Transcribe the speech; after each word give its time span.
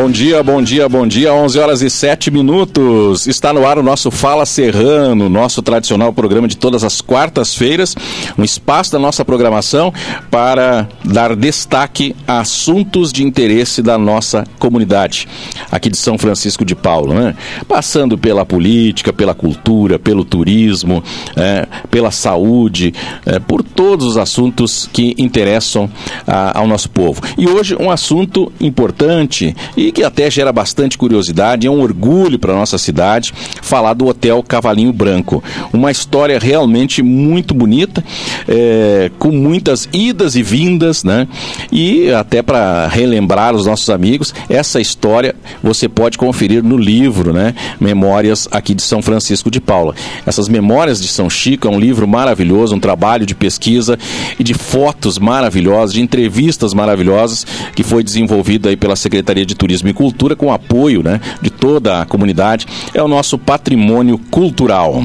Bom 0.00 0.08
dia, 0.08 0.44
bom 0.44 0.62
dia, 0.62 0.88
bom 0.88 1.08
dia. 1.08 1.34
11 1.34 1.58
horas 1.58 1.82
e 1.82 1.90
7 1.90 2.30
minutos. 2.30 3.26
Está 3.26 3.52
no 3.52 3.66
ar 3.66 3.80
o 3.80 3.82
nosso 3.82 4.12
Fala 4.12 4.46
Serrano, 4.46 5.28
nosso 5.28 5.60
tradicional 5.60 6.12
programa 6.12 6.46
de 6.46 6.56
todas 6.56 6.84
as 6.84 7.00
quartas-feiras, 7.00 7.96
um 8.38 8.44
espaço 8.44 8.92
da 8.92 8.98
nossa 9.00 9.24
programação 9.24 9.92
para 10.30 10.88
dar 11.04 11.34
destaque 11.34 12.14
a 12.28 12.38
assuntos 12.38 13.12
de 13.12 13.24
interesse 13.24 13.82
da 13.82 13.98
nossa 13.98 14.44
comunidade, 14.60 15.26
aqui 15.68 15.90
de 15.90 15.96
São 15.96 16.16
Francisco 16.16 16.64
de 16.64 16.76
Paulo, 16.76 17.12
né? 17.12 17.34
Passando 17.66 18.16
pela 18.16 18.46
política, 18.46 19.12
pela 19.12 19.34
cultura, 19.34 19.98
pelo 19.98 20.24
turismo, 20.24 21.02
é, 21.36 21.66
pela 21.90 22.12
saúde, 22.12 22.94
é, 23.26 23.40
por 23.40 23.64
todos 23.64 24.06
os 24.06 24.16
assuntos 24.16 24.88
que 24.92 25.16
interessam 25.18 25.90
a, 26.24 26.56
ao 26.56 26.68
nosso 26.68 26.88
povo. 26.88 27.20
E 27.36 27.48
hoje 27.48 27.74
um 27.74 27.90
assunto 27.90 28.52
importante 28.60 29.56
e 29.76 29.87
que 29.92 30.02
até 30.02 30.30
gera 30.30 30.52
bastante 30.52 30.98
curiosidade, 30.98 31.66
é 31.66 31.70
um 31.70 31.80
orgulho 31.80 32.38
para 32.38 32.54
nossa 32.54 32.78
cidade 32.78 33.32
falar 33.62 33.94
do 33.94 34.06
Hotel 34.06 34.42
Cavalinho 34.42 34.92
Branco. 34.92 35.42
Uma 35.72 35.90
história 35.90 36.38
realmente 36.38 37.02
muito 37.02 37.54
bonita, 37.54 38.04
é, 38.46 39.10
com 39.18 39.30
muitas 39.30 39.88
idas 39.92 40.36
e 40.36 40.42
vindas, 40.42 41.04
né? 41.04 41.26
E 41.70 42.10
até 42.10 42.42
para 42.42 42.88
relembrar 42.88 43.54
os 43.54 43.66
nossos 43.66 43.90
amigos, 43.90 44.34
essa 44.48 44.80
história 44.80 45.34
você 45.62 45.88
pode 45.88 46.18
conferir 46.18 46.62
no 46.62 46.76
livro, 46.76 47.32
né? 47.32 47.54
Memórias 47.80 48.48
aqui 48.50 48.74
de 48.74 48.82
São 48.82 49.02
Francisco 49.02 49.50
de 49.50 49.60
Paula. 49.60 49.94
Essas 50.26 50.48
Memórias 50.48 51.00
de 51.00 51.08
São 51.08 51.28
Chico 51.28 51.68
é 51.68 51.70
um 51.70 51.78
livro 51.78 52.06
maravilhoso, 52.08 52.74
um 52.74 52.80
trabalho 52.80 53.26
de 53.26 53.34
pesquisa 53.34 53.98
e 54.38 54.44
de 54.44 54.54
fotos 54.54 55.18
maravilhosas, 55.18 55.92
de 55.94 56.00
entrevistas 56.00 56.74
maravilhosas 56.74 57.46
que 57.74 57.82
foi 57.82 58.02
desenvolvido 58.02 58.68
aí 58.68 58.76
pela 58.76 58.96
Secretaria 58.96 59.46
de 59.46 59.54
Turismo 59.54 59.77
Turismo 59.78 59.88
e 59.88 59.92
Cultura, 59.92 60.36
com 60.36 60.52
apoio 60.52 61.02
né, 61.02 61.20
de 61.40 61.50
toda 61.50 62.02
a 62.02 62.06
comunidade, 62.06 62.66
é 62.92 63.02
o 63.02 63.08
nosso 63.08 63.38
patrimônio 63.38 64.18
cultural. 64.30 65.00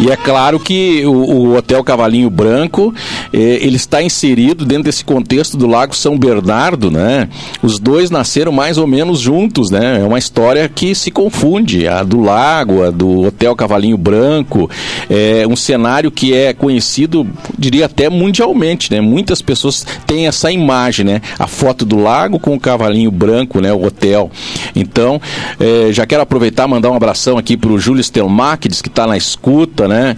E 0.00 0.12
é 0.12 0.16
claro 0.16 0.60
que 0.60 1.04
o, 1.04 1.10
o 1.10 1.56
Hotel 1.56 1.82
Cavalinho 1.82 2.30
Branco, 2.30 2.94
eh, 3.32 3.58
ele 3.60 3.74
está 3.74 4.00
inserido 4.00 4.64
dentro 4.64 4.84
desse 4.84 5.04
contexto 5.04 5.56
do 5.56 5.66
Lago 5.66 5.94
São 5.94 6.16
Bernardo, 6.16 6.88
né? 6.88 7.28
Os 7.60 7.80
dois 7.80 8.08
nasceram 8.08 8.52
mais 8.52 8.78
ou 8.78 8.86
menos 8.86 9.18
juntos, 9.18 9.72
né? 9.72 10.00
É 10.00 10.04
uma 10.04 10.18
história 10.18 10.68
que 10.68 10.94
se 10.94 11.10
confunde, 11.10 11.88
a 11.88 12.04
do 12.04 12.20
lago, 12.20 12.84
a 12.84 12.90
do 12.90 13.22
Hotel 13.22 13.56
Cavalinho 13.56 13.98
Branco, 13.98 14.70
é 15.10 15.44
um 15.48 15.56
cenário 15.56 16.12
que 16.12 16.32
é 16.32 16.52
conhecido, 16.52 17.26
diria 17.58 17.86
até 17.86 18.08
mundialmente, 18.08 18.92
né? 18.92 19.00
Muitas 19.00 19.42
pessoas 19.42 19.84
têm 20.06 20.28
essa 20.28 20.52
imagem, 20.52 21.04
né? 21.04 21.20
A 21.40 21.48
foto 21.48 21.84
do 21.84 21.98
lago 21.98 22.38
com 22.38 22.54
o 22.54 22.60
Cavalinho 22.60 23.10
Branco, 23.10 23.60
né? 23.60 23.72
O 23.72 23.84
hotel. 23.84 24.30
Então, 24.76 25.20
eh, 25.58 25.88
já 25.90 26.06
quero 26.06 26.22
aproveitar 26.22 26.68
mandar 26.68 26.90
um 26.90 26.94
abração 26.94 27.36
aqui 27.36 27.56
para 27.56 27.72
o 27.72 27.80
Júlio 27.80 28.04
Stelmachides, 28.04 28.80
que 28.80 28.88
está 28.88 29.04
na 29.04 29.16
escuta, 29.16 29.87
né? 29.88 30.16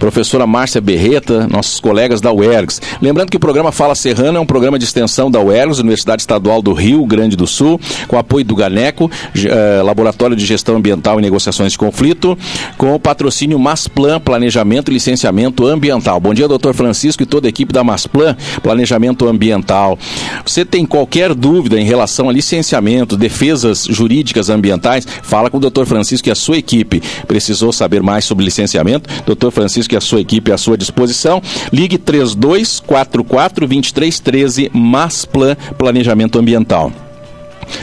Professora 0.00 0.46
Márcia 0.46 0.80
Berreta, 0.80 1.46
nossos 1.46 1.78
colegas 1.78 2.22
da 2.22 2.32
UERGS. 2.32 2.80
Lembrando 3.02 3.30
que 3.30 3.36
o 3.36 3.40
programa 3.40 3.70
Fala 3.70 3.94
Serrano 3.94 4.38
é 4.38 4.40
um 4.40 4.46
programa 4.46 4.78
de 4.78 4.84
extensão 4.86 5.30
da 5.30 5.38
UERGS, 5.38 5.78
Universidade 5.78 6.22
Estadual 6.22 6.62
do 6.62 6.72
Rio 6.72 7.04
Grande 7.04 7.36
do 7.36 7.46
Sul, 7.46 7.78
com 8.08 8.18
apoio 8.18 8.42
do 8.44 8.56
GANECO, 8.56 9.10
eh, 9.36 9.82
Laboratório 9.84 10.34
de 10.34 10.46
Gestão 10.46 10.76
Ambiental 10.76 11.18
e 11.18 11.22
Negociações 11.22 11.72
de 11.72 11.78
Conflito, 11.78 12.36
com 12.78 12.94
o 12.94 12.98
patrocínio 12.98 13.58
Masplan, 13.58 14.18
Planejamento 14.18 14.90
e 14.90 14.94
Licenciamento 14.94 15.66
Ambiental. 15.66 16.18
Bom 16.18 16.32
dia, 16.32 16.48
doutor 16.48 16.72
Francisco 16.72 17.22
e 17.22 17.26
toda 17.26 17.46
a 17.46 17.50
equipe 17.50 17.70
da 17.70 17.84
Masplan, 17.84 18.34
Planejamento 18.62 19.28
Ambiental. 19.28 19.98
Você 20.46 20.64
tem 20.64 20.86
qualquer 20.86 21.34
dúvida 21.34 21.78
em 21.78 21.84
relação 21.84 22.30
a 22.30 22.32
licenciamento, 22.32 23.18
defesas 23.18 23.84
jurídicas 23.84 24.48
ambientais, 24.48 25.06
fala 25.22 25.50
com 25.50 25.58
o 25.58 25.60
doutor 25.60 25.84
Francisco 25.84 26.26
e 26.30 26.32
a 26.32 26.34
sua 26.34 26.56
equipe. 26.56 27.02
Precisou 27.28 27.70
saber 27.70 28.02
mais 28.02 28.24
sobre 28.24 28.46
licenciamento? 28.46 29.10
Doutor 29.26 29.50
Francisco 29.50 29.89
e 29.94 29.96
a 29.96 30.00
sua 30.00 30.20
equipe 30.20 30.52
à 30.52 30.58
sua 30.58 30.76
disposição. 30.76 31.42
Ligue 31.72 31.98
3244 31.98 33.66
2313 33.66 34.70
Masplan 34.72 35.56
Planejamento 35.76 36.38
Ambiental. 36.38 36.92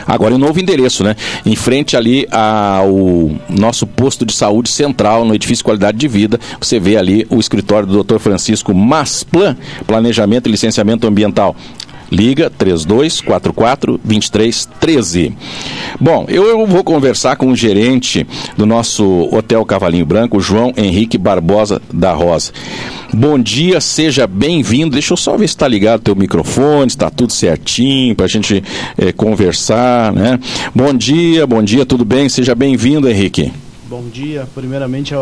Agora, 0.06 0.34
o 0.34 0.38
um 0.38 0.40
novo 0.40 0.60
endereço, 0.60 1.04
né? 1.04 1.16
Em 1.46 1.56
frente 1.56 1.96
ali 1.96 2.28
ao 2.32 3.32
nosso 3.50 3.86
posto 3.88 4.26
de 4.26 4.34
saúde 4.34 4.70
central, 4.70 5.26
no 5.26 5.34
edifício 5.34 5.64
Qualidade 5.64 5.98
de 5.98 6.08
Vida, 6.08 6.40
você 6.60 6.80
vê 6.80 6.98
ali 6.98 7.26
o 7.30 7.40
escritório 7.40 7.88
do 7.88 8.04
Dr. 8.04 8.20
Francisco 8.20 8.74
Masplan, 8.74 9.56
Planejamento 9.86 10.48
e 10.48 10.52
Licenciamento 10.52 11.08
Ambiental. 11.08 11.56
Liga 12.12 12.50
3244 12.50 14.00
2313. 14.04 15.36
Bom, 16.00 16.26
eu 16.28 16.66
vou 16.66 16.84
conversar 16.84 17.36
com 17.36 17.48
o 17.48 17.56
gerente 17.56 18.26
do 18.56 18.66
nosso 18.66 19.28
Hotel 19.34 19.64
Cavalinho 19.66 20.06
Branco, 20.06 20.40
João 20.40 20.74
Henrique 20.78 21.18
Barbosa 21.18 21.82
da 21.94 22.14
Rosa. 22.14 22.52
Bom 23.14 23.40
dia, 23.40 23.80
seja 23.80 24.28
bem-vindo. 24.28 24.92
Deixa 24.92 25.14
eu 25.14 25.18
só 25.18 25.38
ver 25.38 25.48
se 25.48 25.56
está 25.56 25.68
ligado 25.68 26.00
o 26.00 26.04
teu 26.04 26.16
microfone, 26.16 26.88
está 26.88 27.10
tudo 27.10 27.32
certinho 27.32 28.16
para 28.16 28.26
a 28.26 28.30
gente 28.30 28.64
é, 28.98 29.12
conversar, 29.12 30.14
né? 30.14 30.40
Bom 30.76 30.94
dia, 30.94 31.48
bom 31.48 31.64
dia, 31.64 31.86
tudo 31.86 32.04
bem? 32.04 32.28
Seja 32.30 32.54
bem-vindo, 32.54 33.10
Henrique. 33.10 33.52
Bom 33.90 34.04
dia, 34.12 34.48
primeiramente 34.54 35.14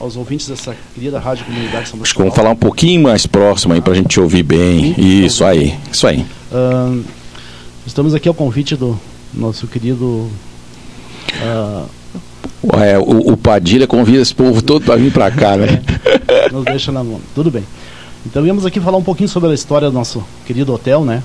aos 0.00 0.16
ouvintes 0.16 0.48
dessa 0.48 0.74
querida 0.94 1.20
Rádio 1.20 1.44
Comunidade 1.44 1.90
São 1.90 2.00
Acho 2.02 2.14
que 2.14 2.18
vamos 2.18 2.34
falar 2.34 2.50
um 2.50 2.56
pouquinho 2.56 3.02
mais 3.02 3.26
próximo 3.26 3.74
aí 3.74 3.82
para 3.82 3.92
a 3.92 3.96
gente 3.96 4.08
te 4.08 4.18
ouvir 4.18 4.42
bem. 4.42 4.94
Isso 4.98 5.44
aí, 5.44 5.78
isso 5.92 6.06
aí. 6.06 6.26
Uh, 6.50 7.04
estamos 7.86 8.14
aqui 8.14 8.26
ao 8.26 8.34
convite 8.34 8.74
do 8.74 8.98
nosso 9.34 9.66
querido. 9.66 10.30
Uh, 11.42 11.86
é, 12.82 12.98
o, 12.98 13.32
o, 13.32 13.36
Padilha 13.36 13.86
convida 13.86 14.22
esse 14.22 14.34
povo 14.34 14.62
todo 14.62 14.84
para 14.84 14.96
vir 14.96 15.12
para 15.12 15.30
cá, 15.30 15.56
né? 15.56 15.82
Nos 16.50 16.64
deixa 16.64 16.90
na 16.90 17.04
mão. 17.04 17.20
Tudo 17.34 17.50
bem. 17.50 17.64
Então 18.24 18.42
viemos 18.42 18.66
aqui 18.66 18.80
falar 18.80 18.98
um 18.98 19.02
pouquinho 19.02 19.28
sobre 19.28 19.50
a 19.50 19.54
história 19.54 19.88
do 19.88 19.94
nosso 19.94 20.24
querido 20.46 20.72
hotel, 20.72 21.04
né? 21.04 21.22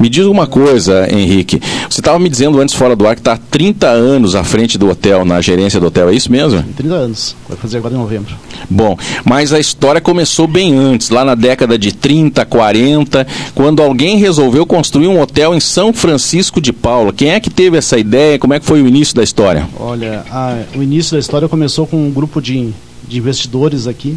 Me 0.00 0.08
diz 0.08 0.24
uma 0.24 0.46
coisa, 0.46 1.06
Henrique. 1.14 1.60
Você 1.90 2.00
estava 2.00 2.18
me 2.18 2.30
dizendo 2.30 2.58
antes 2.58 2.74
fora 2.74 2.96
do 2.96 3.06
ar 3.06 3.14
que 3.14 3.20
está 3.20 3.34
há 3.34 3.36
30 3.36 3.86
anos 3.86 4.34
à 4.34 4.42
frente 4.42 4.78
do 4.78 4.88
hotel, 4.88 5.26
na 5.26 5.42
gerência 5.42 5.78
do 5.78 5.88
hotel, 5.88 6.08
é 6.08 6.14
isso 6.14 6.32
mesmo? 6.32 6.62
30 6.74 6.94
anos. 6.94 7.36
Vai 7.46 7.58
fazer 7.58 7.76
agora 7.76 7.94
em 7.94 7.98
novembro. 7.98 8.34
Bom, 8.70 8.96
mas 9.26 9.52
a 9.52 9.60
história 9.60 10.00
começou 10.00 10.46
bem 10.46 10.74
antes, 10.74 11.10
lá 11.10 11.22
na 11.22 11.34
década 11.34 11.78
de 11.78 11.92
30, 11.92 12.46
40, 12.46 13.26
quando 13.54 13.82
alguém 13.82 14.16
resolveu 14.16 14.64
construir 14.64 15.06
um 15.06 15.20
hotel 15.20 15.54
em 15.54 15.60
São 15.60 15.92
Francisco 15.92 16.62
de 16.62 16.72
Paula. 16.72 17.12
Quem 17.12 17.32
é 17.32 17.38
que 17.38 17.50
teve 17.50 17.76
essa 17.76 17.98
ideia? 17.98 18.38
Como 18.38 18.54
é 18.54 18.58
que 18.58 18.64
foi 18.64 18.80
o 18.80 18.88
início 18.88 19.14
da 19.14 19.22
história? 19.22 19.68
Olha, 19.78 20.24
a, 20.30 20.62
o 20.76 20.82
início 20.82 21.12
da 21.12 21.18
história 21.18 21.46
começou 21.46 21.86
com 21.86 22.02
um 22.02 22.10
grupo 22.10 22.40
de, 22.40 22.72
de 23.06 23.18
investidores 23.18 23.86
aqui. 23.86 24.16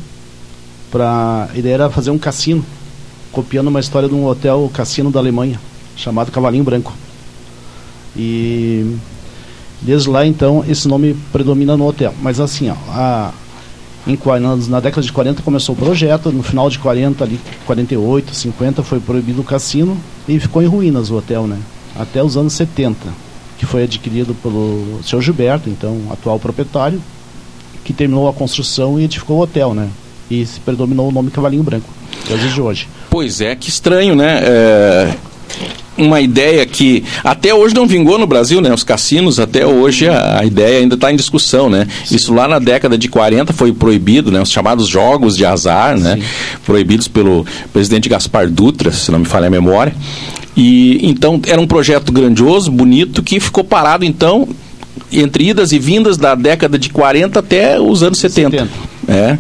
Pra, 0.90 1.50
a 1.54 1.58
ideia 1.58 1.74
era 1.74 1.90
fazer 1.90 2.12
um 2.12 2.18
cassino, 2.18 2.64
copiando 3.34 3.68
uma 3.68 3.82
história 3.82 4.08
de 4.08 4.16
um 4.16 4.26
hotel 4.26 4.72
cassino 4.74 5.12
da 5.12 5.20
Alemanha 5.20 5.60
chamado 5.96 6.32
Cavalinho 6.32 6.64
Branco. 6.64 6.94
E 8.16 8.96
desde 9.82 10.10
lá 10.10 10.26
então 10.26 10.64
esse 10.68 10.88
nome 10.88 11.16
predomina 11.32 11.76
no 11.76 11.88
hotel. 11.88 12.14
Mas 12.22 12.40
assim, 12.40 12.70
ó, 12.70 12.76
a, 12.90 13.32
em, 14.08 14.18
na, 14.40 14.56
na, 14.56 14.80
década 14.80 15.02
de 15.02 15.12
40 15.12 15.42
começou 15.42 15.76
o 15.76 15.78
projeto, 15.78 16.32
no 16.32 16.44
final 16.44 16.70
de 16.70 16.80
40, 16.80 17.24
ali, 17.24 17.40
48, 17.66 18.34
50 18.34 18.84
foi 18.84 19.00
proibido 19.00 19.42
o 19.42 19.44
cassino 19.44 19.98
e 20.28 20.40
ficou 20.40 20.62
em 20.62 20.68
ruínas 20.68 21.10
o 21.10 21.16
hotel, 21.16 21.48
né? 21.48 21.58
Até 21.96 22.24
os 22.24 22.36
anos 22.36 22.54
70, 22.54 22.98
que 23.58 23.66
foi 23.66 23.84
adquirido 23.84 24.34
pelo 24.36 25.00
seu 25.04 25.22
Gilberto, 25.22 25.70
então 25.70 25.98
atual 26.12 26.40
proprietário, 26.40 27.02
que 27.84 27.94
terminou 27.94 28.28
a 28.28 28.34
construção 28.34 29.00
e 29.00 29.04
edificou 29.04 29.38
o 29.38 29.42
hotel, 29.42 29.74
né? 29.74 29.90
E 30.30 30.46
se 30.46 30.60
predominou 30.60 31.10
o 31.10 31.12
nome 31.12 31.30
Cavalinho 31.30 31.64
Branco, 31.64 31.90
que 32.26 32.34
é 32.34 32.62
hoje. 32.62 32.88
Pois 33.10 33.42
é, 33.42 33.56
que 33.56 33.70
estranho, 33.70 34.16
né? 34.16 34.40
É 34.42 35.18
uma 35.98 36.20
ideia 36.22 36.66
que 36.66 37.04
até 37.24 37.54
hoje 37.54 37.76
não 37.76 37.86
vingou 37.86 38.18
no 38.18 38.26
Brasil, 38.26 38.62
né? 38.62 38.74
Os 38.74 38.84
cassinos, 38.84 39.40
até 39.40 39.66
hoje, 39.66 40.08
a, 40.08 40.40
a 40.40 40.46
ideia 40.46 40.80
ainda 40.80 40.96
está 40.96 41.12
em 41.12 41.16
discussão, 41.16 41.70
né? 41.70 41.88
Sim. 42.06 42.16
Isso 42.16 42.34
lá 42.34 42.48
na 42.48 42.60
década 42.60 42.98
de 42.98 43.08
40 43.08 43.54
foi 43.54 43.72
proibido, 43.72 44.32
né? 44.32 44.42
Os 44.42 44.52
chamados 44.52 44.88
jogos 44.88 45.38
de 45.38 45.46
azar, 45.46 45.98
né? 45.98 46.20
Proibidos 46.66 47.08
pelo 47.08 47.46
presidente 47.72 48.10
Gaspar 48.10 48.50
Dutra, 48.50 48.92
se 48.92 49.12
não 49.12 49.20
me 49.20 49.26
falha 49.26 49.48
a 49.48 49.52
memória. 49.52 49.94
E 50.56 51.00
então 51.08 51.42
era 51.48 51.60
um 51.60 51.68
projeto 51.68 52.12
grandioso, 52.12 52.72
bonito, 52.72 53.24
que 53.24 53.40
ficou 53.40 53.64
parado 53.64 54.06
então 54.06 54.48
entre 55.12 55.50
idas 55.50 55.72
e 55.72 55.80
vindas 55.80 56.18
da 56.18 56.36
década 56.36 56.78
de 56.78 56.90
40 56.90 57.40
até 57.40 57.80
os 57.80 58.04
anos 58.04 58.20
70. 58.20 58.58
70. 58.58 58.93
É. 59.08 59.38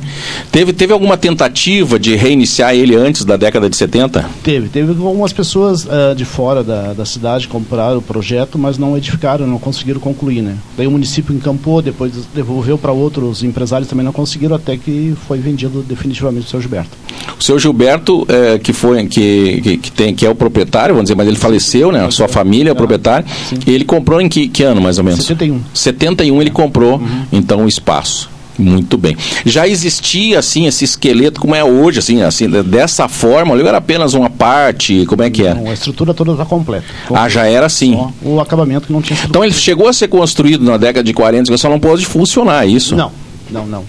Teve, 0.51 0.74
teve 0.74 0.94
alguma 0.94 1.18
tentativa 1.18 1.98
de 1.98 2.15
reiniciar 2.15 2.75
ele 2.75 2.95
antes 2.95 3.24
da 3.24 3.38
década 3.38 3.69
de 3.69 3.75
70? 3.75 4.30
Teve. 4.44 4.68
Teve 4.69 4.92
algumas 4.92 5.33
pessoas 5.33 5.86
uh, 5.86 6.15
de 6.15 6.25
fora 6.25 6.63
da, 6.63 6.94
da 6.94 7.06
cidade 7.06 7.48
compraram 7.48 7.98
o 7.98 8.01
projeto, 8.01 8.57
mas 8.57 8.77
não 8.77 8.98
edificaram, 8.98 9.48
não 9.48 9.60
conseguiram 9.60 10.00
concluir, 10.00 10.42
né? 10.42 10.56
Daí 10.77 10.88
o 10.88 10.92
município 10.92 11.33
encampou, 11.36 11.81
depois 11.81 12.12
devolveu 12.33 12.77
para 12.77 12.92
outros 12.92 13.44
empresários, 13.44 13.88
também 13.88 14.06
não 14.06 14.12
conseguiram, 14.12 14.56
até 14.56 14.77
que 14.77 15.15
foi 15.27 15.39
vendido 15.39 15.81
definitivamente 15.81 16.48
o 16.48 16.50
seu 16.50 16.62
Gilberto. 16.62 16.98
O 17.39 17.44
seu 17.44 17.57
Gilberto, 17.59 18.25
é, 18.30 18.57
que 18.57 18.74
foi 18.74 19.06
que, 19.07 19.62
que, 19.62 19.77
que, 19.77 19.92
tem, 19.92 20.13
que 20.13 20.25
é 20.25 20.30
o 20.30 20.36
proprietário, 20.36 20.94
vamos 20.94 21.06
dizer, 21.06 21.16
mas 21.16 21.27
ele 21.27 21.38
faleceu, 21.38 21.92
né? 21.92 22.06
A 22.06 22.12
sua 22.12 22.27
família 22.27 22.69
é 22.69 22.74
o 22.74 22.75
proprietário. 22.75 23.25
Ele 23.66 23.86
comprou 23.86 24.21
em 24.21 24.27
que, 24.27 24.48
que 24.48 24.63
ano, 24.63 24.81
mais 24.81 24.98
ou 24.98 25.04
menos? 25.04 25.19
71. 25.19 25.62
71 25.74 26.42
ele 26.42 26.51
comprou, 26.51 26.98
uhum. 26.98 27.25
então, 27.31 27.66
o 27.66 27.68
espaço. 27.68 28.32
Muito 28.57 28.97
bem. 28.97 29.17
Já 29.45 29.67
existia 29.67 30.39
assim 30.39 30.67
esse 30.67 30.85
esqueleto 30.85 31.41
como 31.41 31.55
é 31.55 31.63
hoje, 31.63 32.00
assim, 32.00 32.21
assim 32.21 32.47
dessa 32.50 33.07
forma? 33.07 33.53
Ou 33.53 33.59
era 33.59 33.77
apenas 33.77 34.13
uma 34.13 34.29
parte? 34.29 35.05
Como 35.05 35.23
é 35.23 35.29
que 35.29 35.45
é? 35.45 35.53
Não, 35.53 35.69
a 35.69 35.73
estrutura 35.73 36.13
toda 36.13 36.31
está 36.33 36.45
completa, 36.45 36.85
completa. 37.07 37.25
Ah, 37.25 37.29
já 37.29 37.47
era 37.47 37.65
assim. 37.65 37.94
Só 37.94 38.11
o 38.21 38.39
acabamento 38.39 38.88
que 38.88 38.94
não 38.94 39.01
tinha. 39.01 39.17
Então 39.25 39.44
ele 39.44 39.53
chegou 39.53 39.88
a 39.88 39.94
ser 39.94 40.07
construído 40.07 40.63
na 40.63 40.77
década 40.77 41.03
de 41.03 41.13
40, 41.13 41.57
só 41.57 41.69
não 41.69 41.79
pôde 41.79 42.05
funcionar, 42.05 42.67
isso? 42.67 42.95
Não, 42.95 43.11
não, 43.50 43.65
não. 43.65 43.83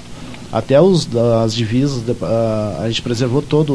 Até 0.52 0.80
os, 0.80 1.08
as 1.44 1.52
divisas, 1.52 2.02
a, 2.22 2.82
a 2.84 2.88
gente 2.88 3.02
preservou 3.02 3.42
toda 3.42 3.72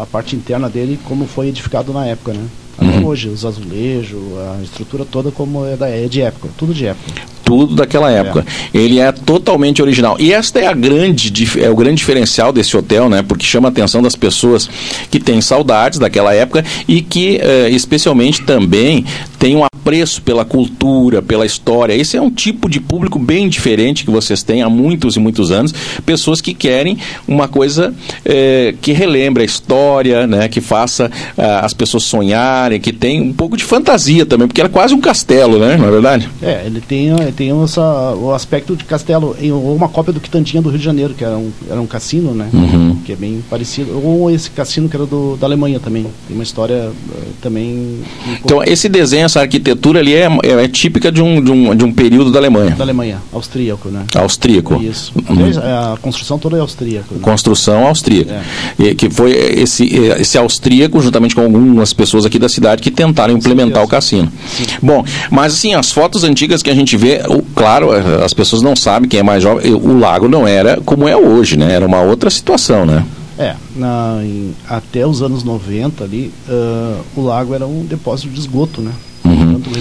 a 0.00 0.06
parte 0.06 0.36
interna 0.36 0.68
dele 0.68 0.98
como 1.04 1.26
foi 1.26 1.48
edificado 1.48 1.92
na 1.92 2.06
época, 2.06 2.32
né? 2.32 2.44
Até 2.78 2.98
uhum. 2.98 3.06
hoje, 3.06 3.28
os 3.28 3.44
azulejos, 3.44 4.20
a 4.58 4.62
estrutura 4.62 5.04
toda 5.04 5.30
como 5.30 5.64
é, 5.66 5.76
da, 5.76 5.88
é 5.88 6.06
de 6.06 6.22
época, 6.22 6.48
tudo 6.56 6.72
de 6.72 6.86
época 6.86 7.33
tudo 7.44 7.74
daquela 7.74 8.10
época. 8.10 8.44
É. 8.72 8.78
Ele 8.78 8.98
é 8.98 9.12
totalmente 9.12 9.82
original. 9.82 10.16
E 10.18 10.32
esta 10.32 10.60
é 10.60 10.66
a 10.66 10.72
grande 10.72 11.32
é 11.60 11.68
o 11.68 11.76
grande 11.76 11.96
diferencial 11.96 12.52
desse 12.52 12.76
hotel, 12.76 13.08
né? 13.08 13.22
Porque 13.22 13.44
chama 13.44 13.68
a 13.68 13.70
atenção 13.70 14.02
das 14.02 14.16
pessoas 14.16 14.68
que 15.10 15.20
têm 15.20 15.40
saudades 15.40 15.98
daquela 15.98 16.34
época 16.34 16.64
e 16.88 17.02
que 17.02 17.38
eh, 17.40 17.68
especialmente 17.70 18.42
também 18.42 19.04
têm 19.44 19.54
um 19.56 19.62
apreço 19.62 20.22
pela 20.22 20.42
cultura, 20.42 21.20
pela 21.20 21.44
história. 21.44 21.92
Esse 21.92 22.16
é 22.16 22.22
um 22.22 22.30
tipo 22.30 22.66
de 22.66 22.80
público 22.80 23.18
bem 23.18 23.46
diferente 23.46 24.02
que 24.02 24.10
vocês 24.10 24.42
têm 24.42 24.62
há 24.62 24.70
muitos 24.70 25.16
e 25.16 25.20
muitos 25.20 25.50
anos. 25.50 25.74
Pessoas 26.06 26.40
que 26.40 26.54
querem 26.54 26.96
uma 27.28 27.46
coisa 27.46 27.92
eh, 28.24 28.74
que 28.80 28.92
relembre 28.92 29.42
a 29.42 29.44
história, 29.46 30.26
né? 30.26 30.48
Que 30.48 30.62
faça 30.62 31.10
ah, 31.36 31.60
as 31.62 31.74
pessoas 31.74 32.04
sonharem, 32.04 32.80
que 32.80 32.90
tem 32.90 33.20
um 33.20 33.34
pouco 33.34 33.54
de 33.54 33.64
fantasia 33.64 34.24
também, 34.24 34.48
porque 34.48 34.62
era 34.62 34.70
quase 34.70 34.94
um 34.94 35.00
castelo, 35.00 35.58
né? 35.58 35.76
Não 35.76 35.88
é 35.88 35.90
verdade? 35.90 36.30
É, 36.40 36.62
ele 36.64 36.80
tem 36.80 37.14
tem 37.36 37.62
essa, 37.62 38.14
o 38.14 38.32
aspecto 38.32 38.74
de 38.74 38.84
castelo, 38.84 39.36
ou 39.52 39.76
uma 39.76 39.90
cópia 39.90 40.14
do 40.14 40.20
Quitantinha 40.20 40.62
do 40.62 40.70
Rio 40.70 40.78
de 40.78 40.84
Janeiro, 40.84 41.12
que 41.12 41.22
era 41.22 41.36
um, 41.36 41.50
era 41.68 41.80
um 41.82 41.86
cassino, 41.86 42.32
né? 42.32 42.48
Uhum. 42.50 42.96
Que 43.04 43.12
é 43.12 43.16
bem 43.16 43.44
parecido. 43.50 44.00
Ou 44.02 44.30
esse 44.30 44.48
cassino 44.48 44.88
que 44.88 44.96
era 44.96 45.04
do, 45.04 45.36
da 45.36 45.46
Alemanha 45.46 45.78
também. 45.78 46.06
Tem 46.26 46.34
uma 46.34 46.42
história 46.42 46.90
uh, 46.90 47.22
também. 47.42 48.00
Então, 48.42 48.64
esse 48.64 48.88
desenho, 48.88 49.28
essa 49.34 49.40
arquitetura 49.40 49.98
ali 49.98 50.14
é, 50.14 50.28
é, 50.44 50.64
é, 50.64 50.68
típica 50.68 51.10
de 51.10 51.20
um, 51.20 51.42
de, 51.42 51.50
um, 51.50 51.74
de 51.74 51.84
um 51.84 51.92
período 51.92 52.30
da 52.30 52.38
Alemanha. 52.38 52.70
Da 52.70 52.84
Alemanha, 52.84 53.20
austríaco, 53.32 53.88
né? 53.88 54.04
Austríaco. 54.14 54.80
Isso. 54.80 55.12
Uhum. 55.28 55.92
A 55.92 55.96
construção 56.00 56.38
toda 56.38 56.56
é 56.56 56.60
austríaca. 56.60 57.06
Né? 57.10 57.18
Construção 57.20 57.86
austríaca. 57.86 58.42
É. 58.78 58.84
E, 58.84 58.94
que 58.94 59.10
foi 59.10 59.32
esse, 59.32 59.84
esse 60.18 60.38
austríaco, 60.38 61.00
juntamente 61.00 61.34
com 61.34 61.42
algumas 61.42 61.92
pessoas 61.92 62.24
aqui 62.24 62.38
da 62.38 62.48
cidade, 62.48 62.80
que 62.80 62.90
tentaram 62.90 63.34
implementar 63.34 63.82
Sim, 63.82 63.86
o 63.86 63.88
cassino. 63.88 64.32
Sim. 64.46 64.64
Bom, 64.80 65.04
mas 65.30 65.54
assim, 65.54 65.74
as 65.74 65.90
fotos 65.90 66.22
antigas 66.22 66.62
que 66.62 66.70
a 66.70 66.74
gente 66.74 66.96
vê, 66.96 67.22
o, 67.28 67.42
claro, 67.42 67.90
as 68.24 68.32
pessoas 68.32 68.62
não 68.62 68.76
sabem, 68.76 69.08
quem 69.08 69.20
é 69.20 69.22
mais 69.22 69.42
jovem, 69.42 69.72
o 69.74 69.98
lago 69.98 70.28
não 70.28 70.46
era 70.46 70.80
como 70.84 71.08
é 71.08 71.16
hoje, 71.16 71.56
né? 71.56 71.72
Era 71.72 71.86
uma 71.86 72.00
outra 72.00 72.30
situação, 72.30 72.86
né? 72.86 73.04
É, 73.36 73.56
na, 73.74 74.20
em, 74.22 74.54
até 74.68 75.04
os 75.04 75.20
anos 75.20 75.42
90 75.42 76.04
ali, 76.04 76.32
uh, 76.48 77.00
o 77.16 77.22
lago 77.22 77.52
era 77.52 77.66
um 77.66 77.84
depósito 77.84 78.28
de 78.28 78.38
esgoto, 78.38 78.80
né? 78.80 78.92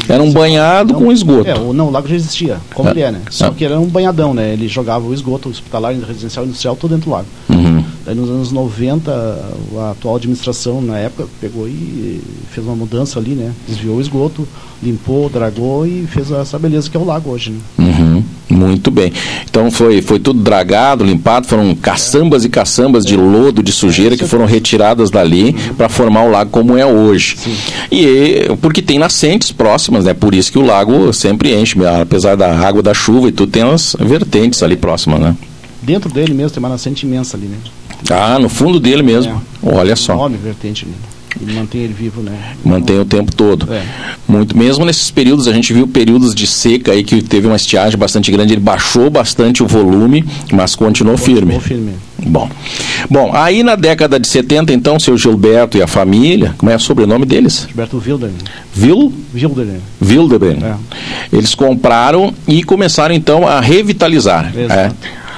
Era 0.08 0.22
um 0.22 0.32
banhado 0.32 0.94
não, 0.94 1.02
com 1.02 1.12
esgoto. 1.12 1.50
É, 1.50 1.56
o, 1.56 1.74
não, 1.74 1.88
o 1.88 1.92
lago 1.92 2.08
já 2.08 2.16
existia, 2.16 2.60
como 2.74 2.90
é. 2.90 2.92
ele 2.92 3.02
é, 3.02 3.12
né? 3.12 3.22
Só 3.30 3.48
é. 3.48 3.52
que 3.52 3.64
era 3.64 3.80
um 3.80 3.88
banhadão, 3.88 4.34
né? 4.34 4.54
Ele 4.54 4.68
jogava 4.68 5.06
o 5.06 5.14
esgoto 5.14 5.50
hospitalar, 5.50 5.94
residencial 5.94 6.46
industrial, 6.46 6.76
tudo 6.76 6.92
dentro 6.96 7.10
do 7.10 7.14
lago. 7.14 7.28
Uhum. 7.50 7.84
Daí 8.06 8.16
nos 8.16 8.30
anos 8.30 8.52
90, 8.52 9.12
a 9.78 9.92
atual 9.92 10.16
administração, 10.18 10.82
na 10.82 10.98
época, 10.98 11.28
pegou 11.40 11.68
e 11.68 12.22
fez 12.52 12.66
uma 12.66 12.76
mudança 12.76 13.20
ali, 13.20 13.32
né? 13.32 13.54
Desviou 13.68 13.98
o 13.98 14.02
esgoto, 14.02 14.48
limpou, 14.82 15.30
dragou 15.30 15.86
e 15.88 16.06
fez 16.08 16.32
essa 16.32 16.60
beleza 16.60 16.90
que 16.90 16.98
é 16.98 17.00
o 17.00 17.06
lago 17.06 17.30
hoje, 17.30 17.52
né? 17.52 17.60
Uhum. 17.80 18.23
Muito 18.68 18.90
bem. 18.90 19.12
Então 19.50 19.70
foi, 19.70 20.02
foi 20.02 20.20
tudo 20.20 20.42
dragado, 20.42 21.04
limpado, 21.04 21.48
foram 21.48 21.76
caçambas 21.76 22.46
e 22.46 22.50
caçambas 22.50 23.04
de 23.04 23.16
lodo, 23.16 23.62
de 23.62 23.72
sujeira 23.72 24.16
que 24.16 24.26
foram 24.26 24.46
retiradas 24.46 25.10
dali 25.10 25.54
para 25.78 25.90
formar 25.90 26.24
o 26.24 26.32
lago 26.32 26.50
como 26.50 26.78
é 26.78 26.86
hoje. 26.86 27.36
Sim. 27.38 27.56
E 27.92 28.56
porque 28.62 28.82
tem 28.82 28.98
nascentes 28.98 29.52
próximas, 29.52 30.06
né? 30.06 30.14
Por 30.14 30.34
isso 30.34 30.52
que 30.52 30.58
o 30.58 30.66
lago 30.66 31.12
sempre 31.14 31.54
enche, 31.54 31.78
apesar 32.02 32.36
da 32.36 32.58
água 32.60 32.82
da 32.82 32.94
chuva 32.94 33.30
e 33.30 33.32
tudo, 33.32 33.52
tem 33.52 33.64
as 33.64 33.96
vertentes 34.00 34.64
ali 34.64 34.76
próximas, 34.76 35.20
né? 35.20 35.36
Dentro 35.82 36.10
dele 36.10 36.34
mesmo 36.34 36.52
tem 36.52 36.60
uma 36.60 36.70
nascente 36.70 37.06
imensa 37.06 37.36
ali, 37.36 37.48
né? 37.48 37.58
Ah, 38.10 38.40
no 38.40 38.50
fundo 38.50 38.80
dele 38.80 39.04
mesmo. 39.04 39.42
É. 39.64 39.76
Olha 39.76 39.96
só. 39.96 40.16
Nome 40.16 40.38
vertente 40.38 40.86
ali. 40.86 40.94
Ele 41.42 41.54
mantém 41.54 41.82
ele 41.82 41.94
vivo, 41.94 42.22
né? 42.22 42.56
Mantém 42.64 43.00
o 43.00 43.06
tempo 43.06 43.34
todo. 43.34 43.72
É. 43.72 43.84
Muito. 44.28 44.58
Mesmo 44.58 44.86
nesses 44.86 45.12
períodos, 45.12 45.48
a 45.48 45.54
gente 45.54 45.74
viu 45.74 45.88
períodos 45.88 46.34
de 46.34 46.48
seca 46.48 46.92
aí 46.92 47.04
que 47.04 47.22
teve 47.22 47.48
uma 47.48 47.56
estiagem 47.56 47.98
bastante 47.98 48.32
grande, 48.32 48.54
ele 48.54 48.62
baixou 48.62 49.10
bastante 49.10 49.64
o 49.64 49.68
volume, 49.68 50.24
mas 50.52 50.76
continuou, 50.76 51.16
continuou 51.16 51.18
firme. 51.18 51.60
firme. 51.60 51.94
Bom. 52.26 52.50
Bom, 53.10 53.32
aí 53.34 53.64
na 53.64 53.76
década 53.76 54.20
de 54.20 54.28
70, 54.28 54.72
então, 54.72 55.00
seu 55.00 55.18
Gilberto 55.18 55.78
e 55.78 55.82
a 55.82 55.88
família, 55.88 56.56
como 56.58 56.72
é 56.72 56.76
o 56.76 56.80
sobrenome 56.80 57.26
deles? 57.26 57.66
Gilberto 57.68 57.98
Wilderman. 57.98 58.38
Vil? 58.74 59.14
Wilderman. 59.34 59.82
Wilderman. 60.02 60.58
É. 60.64 60.76
Eles 61.32 61.54
compraram 61.54 62.34
e 62.48 62.64
começaram 62.64 63.14
então 63.14 63.48
a 63.48 63.60
revitalizar. 63.60 64.54
Exato. 64.56 64.74
É. 64.80 64.92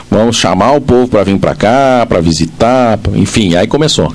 Vamos 0.10 0.38
chamar 0.38 0.74
o 0.74 0.82
povo 0.82 1.08
para 1.08 1.24
vir 1.24 1.38
para 1.40 1.56
cá, 1.56 2.06
para 2.08 2.22
visitar, 2.22 3.00
enfim, 3.16 3.56
aí 3.56 3.68
começou. 3.68 4.14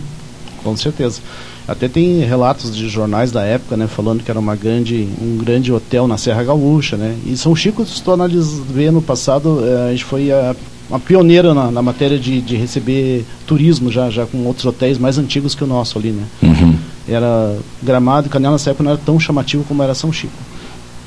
Com 0.63 0.77
certeza. 0.77 1.21
Até 1.67 1.89
tem 1.89 2.21
relatos 2.21 2.75
de 2.75 2.89
jornais 2.89 3.31
da 3.31 3.43
época, 3.43 3.77
né, 3.77 3.87
falando 3.87 4.23
que 4.23 4.31
era 4.31 4.41
uma 4.41 4.57
grande, 4.57 5.09
um 5.21 5.37
grande 5.37 5.73
hotel 5.73 6.09
na 6.09 6.19
Serra 6.19 6.43
Gaúcha, 6.43 6.97
né? 6.97 7.17
E 7.25 7.37
São 7.37 7.55
Chico, 7.55 7.85
se 7.87 8.03
tu 8.03 8.11
ver 8.69 8.91
no 8.91 9.01
passado, 9.01 9.61
eh, 9.65 9.89
a 9.89 9.91
gente 9.93 10.05
foi 10.05 10.33
a, 10.33 10.55
uma 10.89 10.99
pioneira 10.99 11.55
na, 11.55 11.71
na 11.71 11.81
matéria 11.81 12.19
de, 12.19 12.41
de, 12.41 12.57
receber 12.57 13.25
turismo 13.47 13.93
já, 13.93 14.11
já 14.11 14.27
com 14.27 14.45
outros 14.45 14.67
hotéis 14.67 14.99
mais 14.99 15.19
antigos 15.19 15.55
que 15.55 15.63
o 15.63 15.67
nosso 15.67 15.97
ali, 15.97 16.11
né? 16.11 16.25
Uhum. 16.43 16.77
Era 17.09 17.57
Gramado 17.83 18.27
e 18.27 18.31
Canela 18.31 18.55
nessa 18.55 18.71
época 18.71 18.83
não 18.83 18.91
era 18.91 19.01
tão 19.05 19.19
chamativo 19.21 19.65
como 19.65 19.83
era 19.83 19.95
São 19.95 20.13
Chico. 20.13 20.33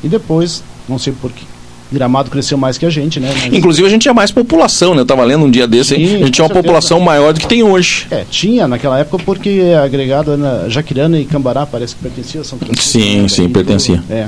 E 0.02 0.08
depois, 0.08 0.64
não 0.88 0.98
sei 0.98 1.12
por 1.14 1.32
que, 1.32 1.46
Gramado 1.94 2.30
cresceu 2.30 2.58
mais 2.58 2.78
que 2.78 2.86
a 2.86 2.90
gente, 2.90 3.20
né? 3.20 3.32
Mas... 3.34 3.54
Inclusive 3.54 3.88
a 3.88 3.90
gente 3.90 4.02
tinha 4.02 4.14
mais 4.14 4.32
população, 4.32 4.94
né? 4.94 5.00
Eu 5.00 5.04
estava 5.04 5.24
lendo 5.24 5.46
um 5.46 5.52
dia 5.52 5.68
desse, 5.68 5.96
Sim, 5.96 6.04
a 6.04 6.08
gente 6.08 6.32
tinha 6.32 6.44
uma 6.44 6.48
certeza. 6.48 6.54
população 6.54 7.00
maior 7.00 7.34
do 7.34 7.40
que 7.40 7.48
tem 7.48 7.64
hoje. 7.64 8.08
É, 8.12 8.26
tinha 8.30 8.68
naquela 8.68 9.00
época 9.00 9.24
porque 9.24 9.50
é 9.50 9.78
agregado 9.78 10.38
na 10.38 10.68
Jaquirana 10.70 11.20
e 11.20 11.26
Cambará, 11.26 11.66
parece 11.66 11.96
que 11.96 12.02
pertencia 12.02 12.42
a 12.42 12.44
São 12.44 12.58
Francisco. 12.58 12.84
Sim, 12.84 13.22
né? 13.22 13.28
sim, 13.28 13.50
pertencia. 13.50 14.04
É. 14.10 14.28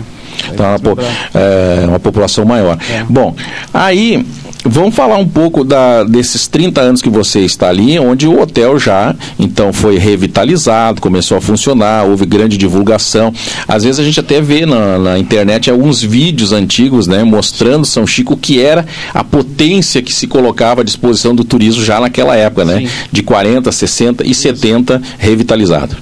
Então, 0.53 0.65
uma, 0.65 1.03
é, 1.33 1.85
uma 1.87 1.99
população 1.99 2.45
maior. 2.45 2.77
É. 2.89 3.03
Bom, 3.09 3.35
aí 3.73 4.25
Vamos 4.67 4.95
falar 4.95 5.17
um 5.17 5.27
pouco 5.27 5.63
da, 5.63 6.03
desses 6.03 6.47
30 6.47 6.81
anos 6.81 7.01
que 7.01 7.09
você 7.09 7.41
está 7.41 7.69
ali, 7.69 7.99
onde 7.99 8.27
o 8.27 8.41
hotel 8.41 8.79
já 8.79 9.15
então 9.37 9.71
foi 9.71 9.97
revitalizado, 9.97 10.99
começou 10.99 11.37
a 11.37 11.41
funcionar, 11.41 12.05
houve 12.05 12.25
grande 12.25 12.57
divulgação. 12.57 13.31
Às 13.67 13.83
vezes 13.83 13.99
a 13.99 14.03
gente 14.03 14.19
até 14.19 14.41
vê 14.41 14.65
na, 14.65 14.97
na 14.97 15.19
internet 15.19 15.69
alguns 15.69 16.01
vídeos 16.01 16.51
antigos, 16.51 17.05
né, 17.05 17.23
mostrando 17.23 17.85
São 17.85 18.07
Chico 18.07 18.35
que 18.35 18.59
era 18.59 18.85
a 19.13 19.23
potência 19.23 20.01
que 20.01 20.13
se 20.13 20.25
colocava 20.25 20.81
à 20.81 20.83
disposição 20.83 21.35
do 21.35 21.43
turismo 21.43 21.83
já 21.83 21.99
naquela 21.99 22.35
época, 22.35 22.65
né, 22.65 22.89
de 23.11 23.21
40, 23.21 23.71
60 23.71 24.25
e 24.25 24.31
Isso. 24.31 24.41
70 24.41 25.01
revitalizado. 25.17 25.95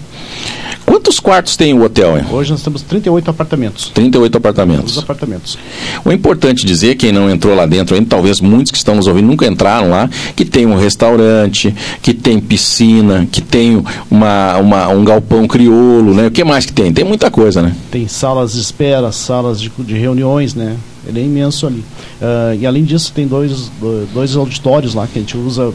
Quantos 0.85 1.19
quartos 1.19 1.55
tem 1.55 1.73
o 1.73 1.83
hotel? 1.83 2.17
Hein? 2.17 2.25
Hoje 2.31 2.51
nós 2.51 2.61
temos 2.61 2.81
38 2.81 3.29
apartamentos. 3.29 3.89
38 3.93 4.37
apartamentos. 4.37 4.97
Os 4.97 5.03
apartamentos. 5.03 5.57
O 6.03 6.11
importante 6.11 6.65
dizer, 6.65 6.95
quem 6.95 7.11
não 7.11 7.29
entrou 7.29 7.55
lá 7.55 7.65
dentro 7.65 7.95
ainda, 7.95 8.07
talvez 8.07 8.39
muitos 8.41 8.71
que 8.71 8.77
estão 8.77 8.95
nos 8.95 9.07
ouvindo 9.07 9.27
nunca 9.27 9.45
entraram 9.45 9.89
lá, 9.89 10.09
que 10.35 10.45
tem 10.45 10.65
um 10.65 10.75
restaurante, 10.75 11.73
que 12.01 12.13
tem 12.13 12.39
piscina, 12.39 13.27
que 13.31 13.41
tem 13.41 13.83
uma, 14.09 14.57
uma 14.57 14.87
um 14.89 15.03
galpão 15.03 15.47
crioulo, 15.47 16.13
né? 16.13 16.27
O 16.27 16.31
que 16.31 16.43
mais 16.43 16.65
que 16.65 16.73
tem? 16.73 16.93
Tem 16.93 17.03
muita 17.03 17.31
coisa, 17.31 17.61
né? 17.61 17.75
Tem 17.91 18.07
salas 18.07 18.53
de 18.53 18.59
espera, 18.61 19.11
salas 19.11 19.59
de, 19.59 19.71
de 19.79 19.93
reuniões, 19.93 20.53
né? 20.53 20.77
Ele 21.07 21.19
é 21.19 21.23
imenso 21.23 21.67
ali. 21.67 21.83
Uh, 22.21 22.55
e 22.59 22.65
além 22.65 22.83
disso, 22.83 23.11
tem 23.13 23.27
dois, 23.27 23.71
dois 24.13 24.35
auditórios 24.35 24.93
lá 24.93 25.05
que 25.05 25.19
a 25.19 25.21
gente 25.21 25.37
usa 25.37 25.67
uh, 25.67 25.73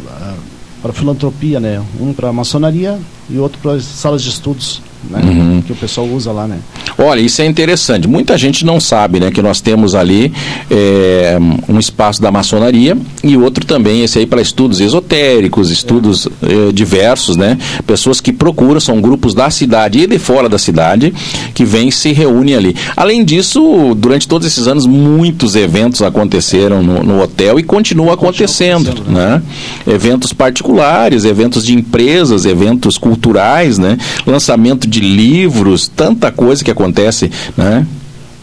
para 0.82 0.92
filantropia, 0.92 1.60
né? 1.60 1.82
Um 2.00 2.12
para 2.12 2.32
maçonaria 2.32 2.98
e 3.28 3.38
outro 3.38 3.58
para 3.60 3.80
salas 3.80 4.22
de 4.22 4.30
estudos 4.30 4.80
né? 5.10 5.20
Uhum. 5.22 5.62
Que 5.62 5.72
o 5.72 5.76
pessoal 5.76 6.06
usa 6.06 6.32
lá, 6.32 6.46
né? 6.46 6.58
Olha, 6.96 7.20
isso 7.20 7.40
é 7.40 7.46
interessante. 7.46 8.08
Muita 8.08 8.36
gente 8.36 8.64
não 8.64 8.80
sabe, 8.80 9.20
né, 9.20 9.30
que 9.30 9.40
nós 9.40 9.60
temos 9.60 9.94
ali 9.94 10.32
é, 10.68 11.38
um 11.68 11.78
espaço 11.78 12.20
da 12.20 12.32
maçonaria 12.32 12.96
e 13.22 13.36
outro 13.36 13.64
também, 13.64 14.02
esse 14.02 14.18
aí 14.18 14.26
para 14.26 14.40
estudos 14.40 14.80
esotéricos, 14.80 15.70
estudos 15.70 16.26
é. 16.42 16.72
diversos, 16.72 17.36
né? 17.36 17.56
Pessoas 17.86 18.20
que 18.20 18.32
procuram, 18.32 18.80
são 18.80 19.00
grupos 19.00 19.34
da 19.34 19.48
cidade 19.50 20.00
e 20.00 20.06
de 20.06 20.18
fora 20.18 20.48
da 20.48 20.58
cidade 20.58 21.14
que 21.54 21.64
vêm 21.64 21.90
se 21.90 22.12
reúnem 22.12 22.54
ali. 22.54 22.76
Além 22.96 23.24
disso, 23.24 23.94
durante 23.96 24.26
todos 24.26 24.46
esses 24.46 24.66
anos, 24.66 24.86
muitos 24.86 25.54
eventos 25.54 26.02
aconteceram 26.02 26.82
no, 26.82 27.02
no 27.02 27.22
hotel 27.22 27.58
e 27.58 27.62
continuam 27.62 28.12
acontecendo, 28.12 28.90
acontecendo 28.90 29.12
né? 29.12 29.18
né? 29.28 29.42
Eventos 29.86 30.32
particulares, 30.32 31.24
eventos 31.24 31.64
de 31.64 31.74
empresas, 31.74 32.44
eventos 32.44 32.98
culturais, 32.98 33.78
né? 33.78 33.98
Lançamento 34.26 34.87
de 34.88 35.00
livros, 35.00 35.88
tanta 35.88 36.30
coisa 36.30 36.64
que 36.64 36.70
acontece, 36.70 37.30
né? 37.56 37.86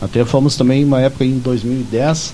Até 0.01 0.23
fomos 0.23 0.55
também 0.55 0.83
uma 0.83 1.01
época 1.01 1.25
em 1.25 1.39
2010, 1.39 2.33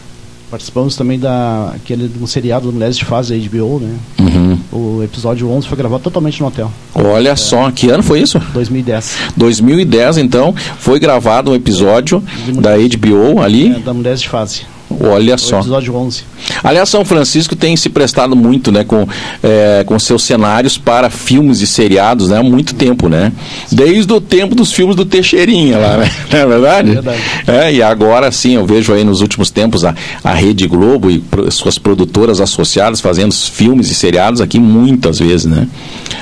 participamos 0.49 0.95
também 0.97 1.17
da 1.17 1.71
aquele 1.73 2.11
um 2.21 2.27
seriado 2.27 2.67
do 2.67 2.73
Mulheres 2.73 2.97
de 2.97 3.05
Fase 3.05 3.33
da 3.33 3.49
HBO, 3.49 3.79
né? 3.79 3.95
Uhum. 4.19 4.57
O 4.71 5.03
episódio 5.03 5.49
11 5.49 5.67
foi 5.67 5.77
gravado 5.77 6.03
totalmente 6.03 6.41
no 6.41 6.47
hotel. 6.47 6.71
Olha 6.93 7.29
é, 7.29 7.35
só, 7.35 7.71
que 7.71 7.89
ano 7.89 8.03
foi 8.03 8.21
isso? 8.21 8.37
2010. 8.53 9.15
2010, 9.37 10.17
então, 10.17 10.53
foi 10.77 10.99
gravado 10.99 11.51
um 11.51 11.55
episódio 11.55 12.21
da 12.61 12.71
HBO 12.77 13.39
ali. 13.41 13.69
É, 13.69 13.79
da 13.79 13.93
Mulheres 13.93 14.21
de 14.21 14.27
Fase. 14.27 14.63
Olha 15.00 15.38
só. 15.38 15.60
episódio 15.60 15.95
11. 15.95 16.24
Aliás, 16.63 16.89
São 16.89 17.05
Francisco 17.05 17.55
tem 17.55 17.75
se 17.75 17.89
prestado 17.89 18.36
muito, 18.36 18.71
né, 18.71 18.83
com, 18.83 19.07
é, 19.43 19.83
com 19.86 19.98
seus 20.00 20.24
cenários 20.24 20.77
para 20.77 21.10
filmes 21.10 21.62
e 21.62 21.67
seriados, 21.67 22.29
né, 22.29 22.38
há 22.38 22.43
muito 22.43 22.74
tempo, 22.75 23.07
né? 23.07 23.31
Desde 23.71 24.12
o 24.12 24.19
tempo 24.19 24.55
dos 24.55 24.71
filmes 24.74 24.95
do 24.95 25.05
Teixeirinha 25.05 25.77
lá, 25.77 25.98
né? 25.98 26.12
Não 26.31 26.39
é 26.39 26.45
verdade? 26.45 26.89
É 26.89 26.93
verdade. 26.93 27.21
É, 27.48 27.74
e 27.74 27.83
agora 27.83 28.31
sim, 28.31 28.55
eu 28.55 28.65
vejo 28.65 28.93
aí 28.93 29.03
nos 29.03 29.21
últimos 29.21 29.50
tempos 29.50 29.83
a, 29.86 29.95
a 30.24 30.33
Rede 30.33 30.67
Globo 30.67 31.10
e 31.10 31.24
suas 31.50 31.77
produtoras 31.77 32.41
associadas 32.41 33.00
fazendo 33.00 33.33
filmes 33.33 33.89
e 33.89 33.95
seriados 33.95 34.41
aqui 34.41 34.60
muitas 34.60 35.19
vezes, 35.19 35.45
né? 35.45 35.67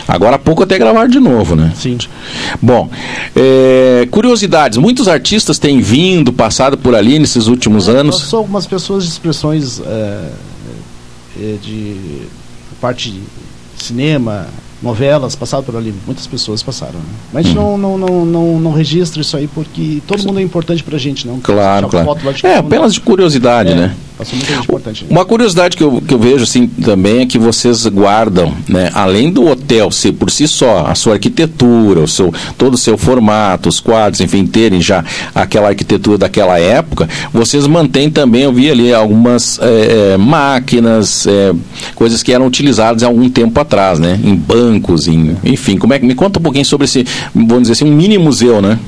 Agora 0.08 0.38
há 0.38 0.40
pouco 0.40 0.64
até 0.64 0.78
gravar 0.80 1.08
de 1.08 1.20
novo, 1.20 1.56
né? 1.56 1.72
Sim. 1.76 1.98
Bom, 2.60 2.90
é, 3.36 4.08
curiosidades, 4.10 4.78
muitos 4.78 5.08
artistas 5.08 5.60
têm 5.60 5.82
vindo, 5.82 6.34
passado 6.34 6.78
por 6.78 6.96
ali 6.96 7.20
nesses 7.20 7.46
últimos 7.46 7.88
é, 7.88 7.92
anos. 7.92 8.22
Só 8.22 8.38
algumas 8.38 8.59
pessoas 8.66 9.04
de 9.04 9.10
expressões 9.10 9.80
é, 9.80 10.32
é, 11.40 11.58
de 11.62 12.28
parte 12.80 13.12
de 13.12 13.22
cinema, 13.78 14.48
novelas 14.82 15.36
passaram 15.36 15.64
por 15.64 15.76
ali, 15.76 15.94
muitas 16.06 16.26
pessoas 16.28 16.64
passaram. 16.64 17.00
Né? 17.00 17.06
Mas 17.34 17.46
a 17.46 17.50
gente 17.50 17.56
não, 17.56 17.78
não, 17.78 17.98
não, 17.98 18.26
não, 18.26 18.60
não 18.60 18.72
registra 18.72 19.22
isso 19.22 19.36
aí 19.36 19.48
porque 19.48 20.02
todo 20.08 20.24
mundo 20.24 20.40
é 20.40 20.44
importante 20.44 20.84
pra 20.84 20.98
gente, 20.98 21.28
não. 21.28 21.40
Claro, 21.40 21.88
claro. 21.90 22.18
É, 22.44 22.58
apenas 22.58 22.94
de 22.94 23.02
curiosidade, 23.02 23.72
é, 23.72 23.76
né? 23.76 23.96
importante. 24.64 25.06
Uma 25.10 25.26
curiosidade 25.26 25.78
que 25.78 25.84
eu, 25.84 26.02
que 26.02 26.14
eu 26.14 26.20
vejo 26.20 26.44
assim 26.44 26.68
também 26.68 27.22
é 27.22 27.26
que 27.26 27.40
vocês 27.40 27.86
guardam, 27.88 28.54
né, 28.68 28.92
além 28.94 29.32
do 29.32 29.44
hotel 29.70 29.92
ser 29.92 30.14
por 30.14 30.32
si 30.32 30.48
só, 30.48 30.88
a 30.88 30.96
sua 30.96 31.14
arquitetura, 31.14 32.02
o 32.02 32.08
seu, 32.08 32.34
todo 32.58 32.74
o 32.74 32.78
seu 32.78 32.98
formato, 32.98 33.70
os 33.70 33.80
quadros, 33.80 34.20
enfim, 34.20 34.46
terem 34.46 34.82
já 34.82 35.06
aquela 35.34 35.70
arquitetura 35.70 36.18
daquela 36.18 36.60
época, 36.60 37.08
vocês 37.32 37.68
mantêm 37.68 38.10
também, 38.10 38.42
eu 38.44 38.52
vi 38.52 38.72
ali 38.72 38.92
algumas 38.92 39.60
é, 39.62 40.18
máquinas, 40.18 41.28
é, 41.28 41.54
coisas 41.94 42.24
que 42.24 42.34
eram 42.34 42.48
utilizadas 42.48 43.04
há 43.04 43.08
algum 43.08 43.30
tempo 43.30 43.60
atrás, 43.60 44.00
né? 44.00 44.20
Em 44.24 44.36
bancos, 44.36 45.08
em, 45.08 45.38
enfim, 45.44 45.78
como 45.78 45.94
é 45.94 46.00
que 46.00 46.06
me 46.06 46.16
conta 46.16 46.40
um 46.40 46.42
pouquinho 46.42 46.66
sobre 46.66 46.86
esse, 46.86 47.06
vamos 47.34 47.64
dizer 47.64 47.74
assim, 47.74 47.86
um 47.86 47.96
mini 47.96 48.18
museu, 48.18 48.62
né? 48.62 48.80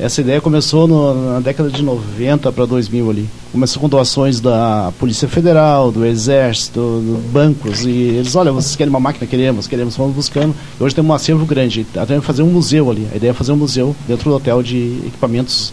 Essa 0.00 0.22
ideia 0.22 0.40
começou 0.40 0.88
no, 0.88 1.32
na 1.32 1.40
década 1.40 1.68
de 1.68 1.82
90 1.82 2.50
para 2.52 2.64
2000 2.64 3.10
ali. 3.10 3.28
Começou 3.52 3.82
com 3.82 3.88
doações 3.88 4.40
da 4.40 4.90
Polícia 4.98 5.28
Federal, 5.28 5.92
do 5.92 6.06
Exército, 6.06 6.80
do 6.80 7.30
bancos. 7.30 7.84
E 7.84 7.90
eles, 7.90 8.34
olha, 8.34 8.50
vocês 8.50 8.74
querem 8.74 8.88
uma 8.88 8.98
máquina? 8.98 9.26
Queremos, 9.26 9.66
queremos, 9.66 9.94
vamos 9.94 10.16
buscando. 10.16 10.54
E 10.80 10.82
hoje 10.82 10.94
tem 10.94 11.04
um 11.04 11.12
acervo 11.12 11.44
grande. 11.44 11.86
Até 11.94 12.18
fazer 12.22 12.42
um 12.42 12.46
museu 12.46 12.90
ali. 12.90 13.06
A 13.12 13.16
ideia 13.16 13.32
é 13.32 13.34
fazer 13.34 13.52
um 13.52 13.56
museu 13.56 13.94
dentro 14.08 14.30
do 14.30 14.36
hotel 14.36 14.62
de 14.62 15.00
equipamentos 15.06 15.70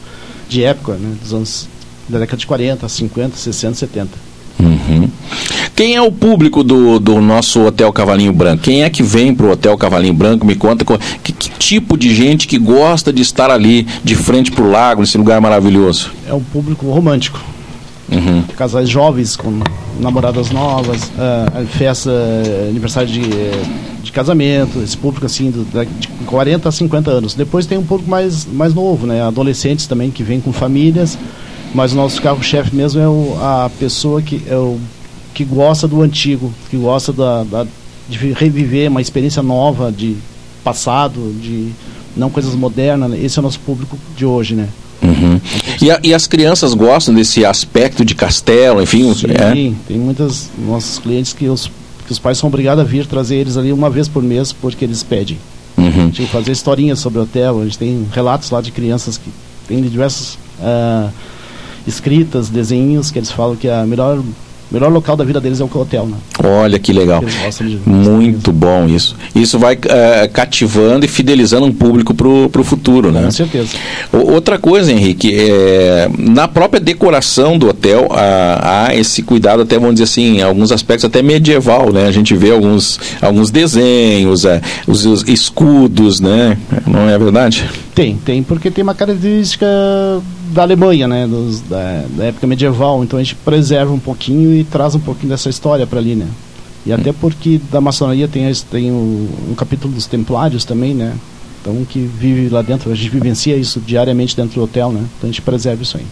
de 0.50 0.62
época, 0.62 0.94
né, 0.96 1.16
dos 1.22 1.34
anos 1.34 1.70
da 2.10 2.20
década 2.20 2.38
de 2.38 2.48
40, 2.48 2.90
50, 2.90 3.38
60, 3.38 3.76
70. 3.76 4.10
Uhum. 4.60 5.10
Quem 5.78 5.96
é 5.96 6.02
o 6.02 6.12
público 6.12 6.64
do, 6.64 7.00
do 7.00 7.22
nosso 7.22 7.64
Hotel 7.64 7.94
Cavalinho 7.94 8.34
Branco? 8.34 8.64
Quem 8.64 8.84
é 8.84 8.90
que 8.90 9.04
vem 9.04 9.32
para 9.32 9.46
o 9.46 9.52
Hotel 9.52 9.78
Cavalinho 9.78 10.16
Branco? 10.16 10.44
Me 10.44 10.56
conta 10.56 10.84
que, 11.22 11.32
que, 11.32 11.52
tipo 11.52 11.96
de 11.96 12.16
gente 12.16 12.48
que 12.48 12.58
gosta 12.58 13.14
de 13.14 13.22
estar 13.22 13.52
ali, 13.52 13.86
de 14.04 14.16
frente 14.16 14.52
para 14.52 14.64
o 14.64 14.72
lago, 14.72 15.02
nesse 15.02 15.20
lugar 15.20 15.40
maravilhoso. 15.40 16.10
É 16.28 16.34
um 16.34 16.42
público 16.42 16.90
romântico. 16.90 17.40
Uhum. 18.12 18.42
Casais 18.58 18.90
jovens 18.90 19.36
com 19.36 19.62
namoradas 20.00 20.50
novas, 20.50 21.04
uh, 21.04 21.68
festa, 21.68 22.10
aniversário 22.68 23.10
de, 23.10 23.22
de 24.02 24.12
casamento, 24.12 24.82
esse 24.82 24.98
público 24.98 25.28
assim 25.28 25.52
do, 25.52 25.64
de 25.64 26.08
40 26.26 26.70
a 26.70 26.72
50 26.72 27.12
anos. 27.12 27.36
Depois 27.36 27.68
tem 27.68 27.78
um 27.78 27.84
público 27.84 28.10
mais, 28.10 28.48
mais 28.52 28.74
novo, 28.74 29.06
né? 29.06 29.22
adolescentes 29.22 29.86
também 29.86 30.10
que 30.10 30.24
vêm 30.24 30.42
com 30.42 30.52
famílias, 30.52 31.20
mas 31.72 31.94
o 31.94 31.96
nosso 31.96 32.20
carro-chefe 32.20 32.76
mesmo 32.76 33.00
é 33.00 33.08
o, 33.08 33.38
a 33.40 33.70
pessoa 33.78 34.24
que 34.24 34.42
é 34.50 34.56
o 34.56 34.80
que 35.38 35.46
gosta 35.46 35.88
do 35.88 36.02
antigo, 36.02 36.52
que 36.68 36.76
gosta 36.76 37.14
da, 37.14 37.44
da, 37.44 37.68
de 38.10 38.34
reviver 38.34 38.90
uma 38.90 39.00
experiência 39.00 39.44
nova 39.44 39.92
de 39.92 40.16
passado, 40.64 41.32
de 41.40 41.70
não 42.16 42.32
coisas 42.32 42.56
modernas. 42.56 43.12
Né? 43.12 43.20
Esse 43.22 43.38
é 43.38 43.40
o 43.40 43.44
nosso 43.44 43.60
público 43.60 44.00
de 44.18 44.26
hoje, 44.26 44.56
né? 44.56 44.68
Uhum. 45.00 45.40
E, 45.80 45.92
a, 45.92 46.00
e, 46.04 46.12
as 46.12 46.26
crianças 46.26 46.74
gostam 46.74 47.14
desse 47.14 47.46
aspecto 47.46 48.04
de 48.04 48.16
castelo, 48.16 48.82
enfim? 48.82 49.14
Sim, 49.14 49.28
é? 49.30 49.74
tem 49.88 49.98
muitas 50.00 50.50
nossos 50.58 50.98
clientes 50.98 51.34
que 51.34 51.48
os, 51.48 51.70
que 52.08 52.12
os 52.12 52.18
pais 52.18 52.40
são 52.40 52.48
obrigados 52.48 52.84
a 52.84 52.88
vir 52.88 53.06
trazer 53.06 53.36
eles 53.36 53.58
ali 53.58 53.72
uma 53.72 53.92
vez 53.92 54.08
por 54.08 54.24
mês 54.24 54.52
porque 54.52 54.84
eles 54.84 55.04
pedem. 55.04 55.38
Uhum. 55.78 55.86
A 55.86 56.06
gente 56.06 56.26
fazer 56.26 56.52
historinhas 56.52 56.98
sobre 56.98 57.20
o 57.20 57.22
hotel, 57.22 57.62
a 57.62 57.64
gente 57.64 57.78
tem 57.78 58.08
relatos 58.12 58.50
lá 58.50 58.60
de 58.60 58.72
crianças 58.72 59.20
que 59.20 59.30
têm 59.68 59.84
diversas 59.84 60.34
uh, 60.60 61.12
escritas, 61.86 62.50
desenhos 62.50 63.12
que 63.12 63.20
eles 63.20 63.32
falam 63.32 63.56
que 63.56 63.70
a 63.70 63.86
melhor 63.86 64.20
o 64.70 64.74
melhor 64.74 64.92
local 64.92 65.16
da 65.16 65.24
vida 65.24 65.40
deles 65.40 65.62
é 65.62 65.64
o 65.64 65.70
hotel, 65.74 66.06
né? 66.06 66.18
Olha 66.44 66.78
que 66.78 66.92
legal. 66.92 67.24
De... 67.24 67.80
Muito 67.86 68.52
bom 68.52 68.86
isso. 68.86 69.16
Isso 69.34 69.58
vai 69.58 69.76
uh, 69.76 70.32
cativando 70.34 71.06
e 71.06 71.08
fidelizando 71.08 71.66
um 71.66 71.72
público 71.72 72.14
para 72.14 72.28
o 72.28 72.64
futuro, 72.64 73.12
né? 73.12 73.24
Com 73.24 73.32
certeza. 73.32 73.78
O, 74.12 74.34
outra 74.34 74.60
coisa, 74.60 74.92
Henrique, 74.92 75.34
é, 75.34 76.10
na 76.18 76.50
própria 76.50 76.82
decoração 76.82 77.58
do 77.58 77.70
hotel 77.70 78.10
há, 78.12 78.88
há, 78.88 78.96
esse 78.96 79.24
cuidado 79.24 79.62
até, 79.62 79.76
vamos 79.76 79.96
dizer 79.96 80.04
assim, 80.04 80.40
em 80.40 80.42
alguns 80.42 80.72
aspectos 80.72 81.06
até 81.06 81.22
medieval, 81.22 81.94
né? 81.94 82.08
A 82.08 82.12
gente 82.12 82.36
vê 82.36 82.52
alguns, 82.52 83.00
alguns 83.22 83.50
desenhos, 83.50 84.44
é, 84.44 84.62
os, 84.86 85.06
os 85.06 85.24
escudos, 85.28 86.20
né? 86.20 86.58
Não 86.86 87.10
é 87.10 87.18
verdade? 87.18 87.70
Tem, 87.96 88.18
tem, 88.18 88.44
porque 88.44 88.70
tem 88.70 88.84
uma 88.84 88.94
característica 88.94 89.66
da 90.48 90.64
Alemanha, 90.64 91.08
né, 91.08 91.28
dos, 91.28 91.62
da, 91.62 92.06
da, 92.10 92.26
época 92.26 92.48
medieval. 92.48 93.04
Então 93.04 93.20
a 93.20 93.24
gente 93.24 93.36
preserva 93.36 93.92
um 93.92 94.00
pouquinho 94.00 94.54
e 94.54 94.64
traz 94.64 94.96
um 94.96 95.00
pouquinho 95.00 95.30
dessa 95.30 95.50
história 95.50 95.86
para 95.86 96.00
ali, 96.00 96.16
né. 96.16 96.28
E 96.86 96.94
até 96.94 97.12
porque 97.12 97.60
da 97.72 97.82
maçonaria 97.82 98.28
tem, 98.28 98.52
tem 98.72 98.92
o, 98.92 99.30
um 99.50 99.56
capítulo 99.56 99.94
dos 99.94 100.06
templários 100.06 100.64
também, 100.64 100.94
né. 100.94 101.14
Então 101.62 101.86
que 101.86 102.00
vive 102.00 102.50
lá 102.50 102.62
dentro, 102.62 102.92
a 102.92 102.96
gente 102.96 103.10
vivencia 103.10 103.56
isso 103.56 103.80
diariamente 103.80 104.36
dentro 104.36 104.56
do 104.56 104.64
hotel, 104.64 104.92
né. 104.92 105.02
Então 105.18 105.30
a 105.30 105.32
gente 105.32 105.42
preserva 105.42 105.84
isso 105.84 105.98
aí. 105.98 106.06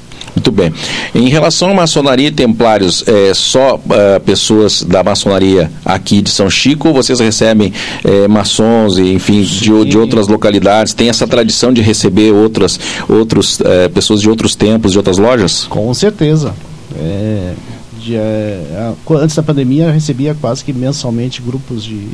Muito 0.45 0.51
bem. 0.51 0.71
Em 1.15 1.27
relação 1.27 1.71
à 1.71 1.73
maçonaria 1.73 2.27
e 2.27 2.31
templários, 2.31 3.03
é 3.07 3.33
só 3.33 3.77
uh, 3.77 4.19
pessoas 4.23 4.83
da 4.83 5.03
maçonaria 5.03 5.71
aqui 5.83 6.21
de 6.21 6.29
São 6.29 6.51
Chico 6.51 6.89
ou 6.89 6.93
vocês 6.93 7.19
recebem 7.19 7.73
é, 8.03 8.27
maçons 8.27 8.99
e, 8.99 9.13
enfim, 9.13 9.41
de, 9.41 9.85
de, 9.85 9.97
outras 9.97 10.27
localidades? 10.27 10.93
Tem 10.93 11.09
essa 11.09 11.25
tradição 11.25 11.73
de 11.73 11.81
receber 11.81 12.31
outras 12.31 12.79
outros, 13.09 13.59
é, 13.61 13.87
pessoas 13.87 14.21
de 14.21 14.29
outros 14.29 14.55
tempos, 14.55 14.91
de 14.91 14.99
outras 14.99 15.17
lojas? 15.17 15.63
Com 15.63 15.91
certeza. 15.95 16.53
É, 16.95 17.53
de, 17.99 18.15
é, 18.15 18.93
antes 19.19 19.35
da 19.35 19.41
pandemia, 19.41 19.85
eu 19.85 19.91
recebia 19.91 20.35
quase 20.39 20.63
que 20.63 20.71
mensalmente 20.71 21.41
grupos 21.41 21.83
de 21.83 22.07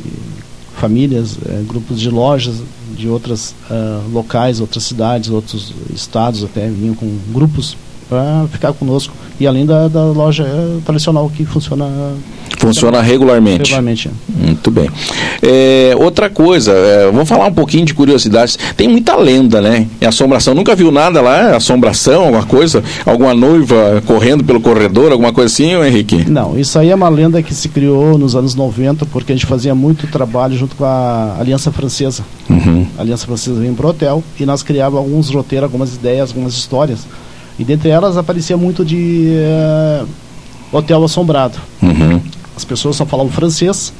famílias, 0.80 1.36
é, 1.46 1.62
grupos 1.68 2.00
de 2.00 2.08
lojas 2.08 2.54
de 2.96 3.08
outros 3.08 3.54
uh, 3.70 4.10
locais, 4.10 4.60
outras 4.60 4.84
cidades, 4.84 5.30
outros 5.30 5.72
estados 5.94 6.44
até, 6.44 6.68
vinham 6.68 6.94
com 6.94 7.06
grupos 7.32 7.76
para 8.12 8.46
ficar 8.48 8.72
conosco. 8.74 9.14
E 9.40 9.46
além 9.46 9.64
da, 9.64 9.88
da 9.88 10.04
loja 10.04 10.46
tradicional 10.84 11.30
que 11.30 11.44
funciona 11.46 11.86
Funciona 12.58 13.00
regularmente. 13.00 13.72
Regularmente. 13.72 14.10
Muito 14.28 14.70
bem. 14.70 14.88
É, 15.42 15.94
outra 15.98 16.30
coisa, 16.30 16.70
é, 16.70 17.10
vamos 17.10 17.28
falar 17.28 17.46
um 17.46 17.52
pouquinho 17.52 17.84
de 17.84 17.92
curiosidades. 17.92 18.56
Tem 18.76 18.86
muita 18.86 19.16
lenda, 19.16 19.60
né? 19.60 19.88
É 20.00 20.06
assombração. 20.06 20.54
Nunca 20.54 20.76
viu 20.76 20.92
nada 20.92 21.20
lá? 21.20 21.56
Assombração, 21.56 22.22
alguma 22.22 22.44
coisa? 22.44 22.82
Alguma 23.04 23.34
noiva 23.34 24.00
correndo 24.06 24.44
pelo 24.44 24.60
corredor, 24.60 25.10
alguma 25.10 25.32
coisa 25.32 25.52
assim, 25.52 25.72
Henrique? 25.72 26.30
Não, 26.30 26.56
isso 26.56 26.78
aí 26.78 26.90
é 26.90 26.94
uma 26.94 27.08
lenda 27.08 27.42
que 27.42 27.52
se 27.52 27.68
criou 27.68 28.16
nos 28.16 28.36
anos 28.36 28.54
90, 28.54 29.06
porque 29.06 29.32
a 29.32 29.34
gente 29.34 29.46
fazia 29.46 29.74
muito 29.74 30.06
trabalho 30.06 30.56
junto 30.56 30.76
com 30.76 30.84
a 30.84 31.36
Aliança 31.40 31.72
Francesa. 31.72 32.24
Uhum. 32.48 32.86
A 32.96 33.00
Aliança 33.00 33.26
Francesa 33.26 33.60
vinha 33.60 33.72
para 33.72 33.86
o 33.86 33.90
hotel 33.90 34.22
e 34.38 34.46
nós 34.46 34.62
criávamos 34.62 35.04
alguns 35.04 35.30
roteiros, 35.30 35.64
algumas 35.64 35.94
ideias, 35.96 36.30
algumas 36.30 36.54
histórias. 36.54 37.06
E 37.62 37.64
dentre 37.64 37.90
elas 37.90 38.16
aparecia 38.16 38.56
muito 38.56 38.84
de 38.84 39.36
uh, 40.02 40.08
hotel 40.72 41.04
assombrado. 41.04 41.56
Uhum. 41.80 42.20
As 42.56 42.64
pessoas 42.64 42.96
só 42.96 43.06
falavam 43.06 43.30
francês 43.30 43.92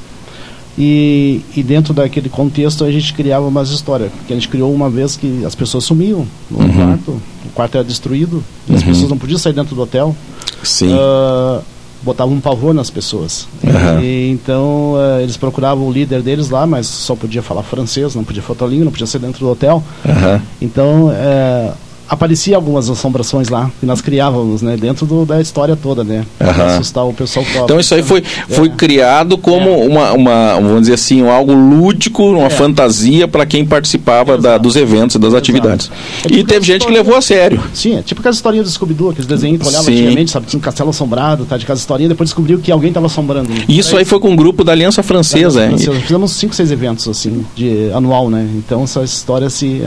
e, 0.77 1.39
e 1.55 1.63
dentro 1.63 1.93
daquele 1.93 2.27
contexto 2.27 2.83
a 2.83 2.91
gente 2.91 3.13
criava 3.13 3.47
umas 3.47 3.69
histórias. 3.69 4.11
Que 4.27 4.33
a 4.33 4.35
gente 4.35 4.49
criou 4.49 4.73
uma 4.73 4.89
vez 4.89 5.15
que 5.15 5.45
as 5.45 5.55
pessoas 5.55 5.85
sumiam 5.85 6.27
no 6.51 6.59
uhum. 6.59 6.73
quarto, 6.73 7.11
o 7.11 7.49
quarto 7.53 7.75
era 7.75 7.85
destruído, 7.85 8.43
uhum. 8.67 8.75
as 8.75 8.83
pessoas 8.83 9.09
não 9.09 9.17
podiam 9.17 9.39
sair 9.39 9.53
dentro 9.53 9.73
do 9.73 9.81
hotel. 9.81 10.13
Sim. 10.61 10.93
Uh, 10.93 11.61
botavam 12.01 12.33
um 12.33 12.41
pavor 12.41 12.73
nas 12.73 12.89
pessoas. 12.89 13.47
Uhum. 13.63 14.01
E, 14.01 14.29
então 14.29 14.95
uh, 14.95 15.21
eles 15.21 15.37
procuravam 15.37 15.87
o 15.87 15.91
líder 15.91 16.21
deles 16.21 16.49
lá, 16.49 16.67
mas 16.67 16.85
só 16.85 17.15
podia 17.15 17.41
falar 17.41 17.63
francês, 17.63 18.13
não 18.13 18.25
podia 18.25 18.41
falar 18.41 18.55
outra 18.55 18.67
língua, 18.67 18.83
não 18.83 18.91
podia 18.91 19.07
ser 19.07 19.19
dentro 19.19 19.39
do 19.39 19.49
hotel. 19.49 19.81
Uhum. 20.03 20.41
Então 20.61 21.05
uh, 21.07 21.82
aparecia 22.13 22.55
algumas 22.55 22.89
assombrações 22.89 23.49
lá 23.49 23.69
que 23.79 23.85
nós 23.85 24.01
criávamos, 24.01 24.61
né, 24.61 24.77
dentro 24.77 25.05
do, 25.05 25.25
da 25.25 25.41
história 25.41 25.75
toda, 25.75 26.03
né, 26.03 26.25
para 26.37 26.75
assustar 26.77 27.05
o 27.05 27.13
pessoal. 27.13 27.45
Então 27.63 27.79
isso 27.79 27.93
aí 27.93 28.03
foi 28.03 28.23
foi 28.47 28.67
é. 28.67 28.71
criado 28.71 29.37
como 29.37 29.69
é. 29.69 29.87
uma, 29.87 30.13
uma, 30.13 30.53
vamos 30.55 30.81
dizer 30.81 30.93
assim, 30.93 31.27
algo 31.27 31.53
lúdico, 31.53 32.23
uma 32.23 32.47
é. 32.47 32.49
fantasia 32.49 33.27
para 33.27 33.45
quem 33.45 33.65
participava 33.65 34.37
da, 34.37 34.57
dos 34.57 34.75
eventos 34.75 35.15
e 35.15 35.19
das 35.19 35.29
Exato. 35.29 35.37
atividades. 35.37 35.91
É 36.23 36.27
tipo 36.27 36.39
e 36.39 36.43
teve 36.43 36.65
gente 36.65 36.85
que 36.85 36.91
levou 36.91 37.15
a 37.15 37.21
sério. 37.21 37.61
Sim, 37.73 37.97
é 37.97 38.01
tipo 38.01 38.21
aquelas 38.21 38.37
historinhas 38.37 38.67
do 38.67 38.71
Scooby-Doo, 38.71 39.09
aqueles 39.09 39.27
desenhos 39.27 39.61
que 39.61 39.67
olhava 39.67 39.89
antigamente, 39.89 40.31
sabe, 40.31 40.47
tinha 40.47 40.57
um 40.57 40.61
castelo 40.61 40.89
assombrado, 40.89 41.45
tá, 41.45 41.57
de 41.57 41.65
casa 41.65 41.79
historinha, 41.79 42.09
depois 42.09 42.29
descobriu 42.29 42.59
que 42.59 42.71
alguém 42.71 42.89
estava 42.89 43.07
assombrando. 43.07 43.49
Isso 43.67 43.97
aí 43.97 44.05
foi 44.05 44.19
com 44.19 44.29
um 44.29 44.35
grupo 44.35 44.63
da 44.63 44.71
Aliança 44.71 45.01
Francesa, 45.03 45.59
da 45.59 45.65
Aliança 45.65 45.83
Francesa. 45.85 46.05
Fizemos 46.05 46.31
cinco, 46.31 46.55
seis 46.55 46.71
eventos 46.71 47.07
assim, 47.07 47.45
de 47.55 47.91
anual, 47.93 48.29
né? 48.29 48.47
Então 48.55 48.83
essa 48.83 49.03
história 49.03 49.49
se 49.49 49.81